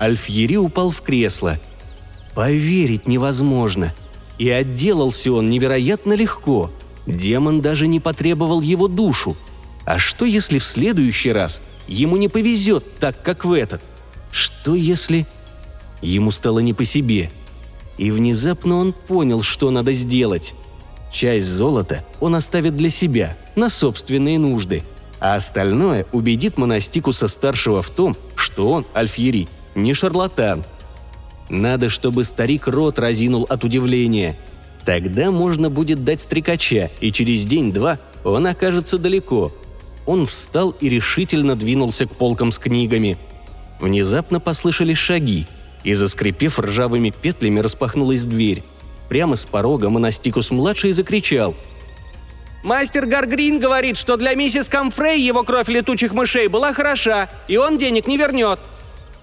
Альфьери 0.00 0.54
упал 0.54 0.90
в 0.90 1.00
кресло. 1.00 1.58
Поверить 2.38 3.08
невозможно– 3.08 3.92
и 4.38 4.48
отделался 4.50 5.32
он 5.32 5.50
невероятно 5.50 6.14
легко. 6.14 6.70
Демон 7.06 7.60
даже 7.60 7.86
не 7.86 8.00
потребовал 8.00 8.60
его 8.60 8.88
душу. 8.88 9.36
А 9.84 9.98
что, 9.98 10.24
если 10.24 10.58
в 10.58 10.64
следующий 10.64 11.32
раз 11.32 11.60
ему 11.86 12.16
не 12.16 12.28
повезет 12.28 12.84
так, 12.98 13.20
как 13.22 13.44
в 13.44 13.52
этот? 13.52 13.82
Что, 14.30 14.74
если... 14.74 15.26
Ему 16.00 16.30
стало 16.30 16.60
не 16.60 16.74
по 16.74 16.84
себе. 16.84 17.30
И 17.96 18.12
внезапно 18.12 18.76
он 18.76 18.92
понял, 18.92 19.42
что 19.42 19.70
надо 19.70 19.92
сделать. 19.92 20.54
Часть 21.12 21.48
золота 21.48 22.04
он 22.20 22.36
оставит 22.36 22.76
для 22.76 22.90
себя, 22.90 23.36
на 23.56 23.68
собственные 23.70 24.38
нужды, 24.38 24.84
а 25.18 25.34
остальное 25.34 26.06
убедит 26.12 26.56
Монастикуса-старшего 26.58 27.82
в 27.82 27.90
том, 27.90 28.16
что 28.36 28.70
он, 28.70 28.86
Альфьери, 28.94 29.48
не 29.74 29.94
шарлатан– 29.94 30.64
надо, 31.48 31.88
чтобы 31.88 32.24
старик 32.24 32.68
рот 32.68 32.98
разинул 32.98 33.46
от 33.48 33.64
удивления. 33.64 34.36
Тогда 34.84 35.30
можно 35.30 35.70
будет 35.70 36.04
дать 36.04 36.20
стрекача, 36.20 36.90
и 37.00 37.12
через 37.12 37.44
день-два 37.44 37.98
он 38.24 38.46
окажется 38.46 38.98
далеко. 38.98 39.52
Он 40.06 40.26
встал 40.26 40.70
и 40.80 40.88
решительно 40.88 41.56
двинулся 41.56 42.06
к 42.06 42.14
полкам 42.14 42.52
с 42.52 42.58
книгами. 42.58 43.18
Внезапно 43.80 44.40
послышались 44.40 44.98
шаги, 44.98 45.46
и, 45.84 45.94
заскрипев 45.94 46.58
ржавыми 46.58 47.10
петлями, 47.10 47.60
распахнулась 47.60 48.24
дверь. 48.24 48.62
Прямо 49.08 49.36
с 49.36 49.46
порога 49.46 49.90
Монастикус-младший 49.90 50.92
закричал. 50.92 51.54
«Мастер 52.64 53.06
Гаргрин 53.06 53.60
говорит, 53.60 53.96
что 53.96 54.16
для 54.16 54.34
миссис 54.34 54.68
Камфрей 54.68 55.20
его 55.20 55.44
кровь 55.44 55.68
летучих 55.68 56.12
мышей 56.12 56.48
была 56.48 56.72
хороша, 56.72 57.28
и 57.46 57.56
он 57.56 57.78
денег 57.78 58.06
не 58.06 58.16
вернет», 58.16 58.58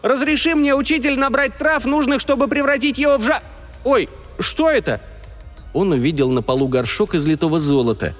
Разреши 0.05 0.53
мне, 0.53 0.75
учитель, 0.75 1.17
набрать 1.17 1.57
трав, 1.57 1.83
нужных, 1.83 2.21
чтобы 2.21 2.47
превратить 2.47 2.99
его 2.99 3.17
в 3.17 3.23
жа... 3.23 3.41
Ой, 3.83 4.07
что 4.37 4.69
это?» 4.69 5.01
Он 5.73 5.93
увидел 5.93 6.29
на 6.29 6.43
полу 6.43 6.67
горшок 6.67 7.15
из 7.15 7.25
литого 7.25 7.59
золота. 7.59 8.15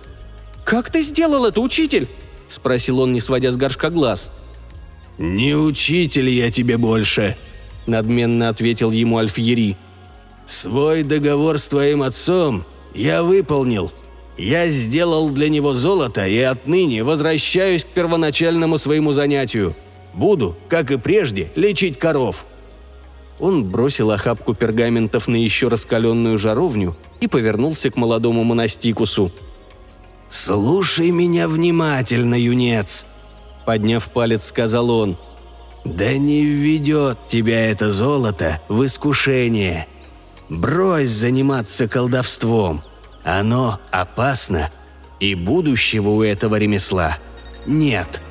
«Как 0.63 0.89
ты 0.89 1.03
сделал 1.03 1.45
это, 1.45 1.61
учитель?»– 1.61 2.07
спросил 2.47 3.01
он, 3.01 3.13
не 3.13 3.19
сводя 3.19 3.51
с 3.51 3.55
горшка 3.55 3.91
глаз. 3.91 4.31
«Не 5.19 5.53
учитель 5.53 6.27
я 6.29 6.49
тебе 6.49 6.77
больше»,– 6.77 7.37
надменно 7.85 8.49
ответил 8.49 8.89
ему 8.89 9.19
Альфьери. 9.19 9.77
«Свой 10.47 11.03
договор 11.03 11.59
с 11.59 11.67
твоим 11.67 12.01
отцом 12.01 12.65
я 12.95 13.21
выполнил. 13.21 13.93
Я 14.39 14.69
сделал 14.69 15.29
для 15.29 15.49
него 15.49 15.75
золото 15.75 16.25
и 16.25 16.39
отныне 16.39 17.03
возвращаюсь 17.03 17.85
к 17.85 17.89
первоначальному 17.89 18.79
своему 18.79 19.11
занятию. 19.11 19.75
Буду, 20.15 20.55
как 20.69 20.91
и 20.91 20.97
прежде, 20.97 21.51
лечить 21.55 21.99
коров». 21.99 22.45
Он 23.37 23.65
бросил 23.65 24.11
охапку 24.11 24.53
пергаментов 24.53 25.27
на 25.27 25.35
еще 25.35 25.67
раскаленную 25.67 26.37
жаровню 26.37 26.95
и 27.19 27.27
повернулся 27.27 27.91
к 27.91 27.97
молодому 27.97 28.45
монастикусу. 28.45 29.31
«Слушай 30.29 31.11
меня 31.11 31.49
внимательно, 31.49 32.35
юнец»,— 32.35 33.05
подняв 33.65 34.09
палец, 34.09 34.45
сказал 34.45 34.89
он. 34.89 35.17
«Да 35.83 36.13
не 36.17 36.45
введет 36.45 37.27
тебя 37.27 37.69
это 37.69 37.91
золото 37.91 38.61
в 38.69 38.85
искушение. 38.85 39.87
Брось 40.47 41.09
заниматься 41.09 41.89
колдовством. 41.89 42.83
Оно 43.23 43.81
опасно, 43.91 44.71
и 45.19 45.35
будущего 45.35 46.09
у 46.09 46.23
этого 46.23 46.55
ремесла 46.55 47.17
нет». 47.65 48.24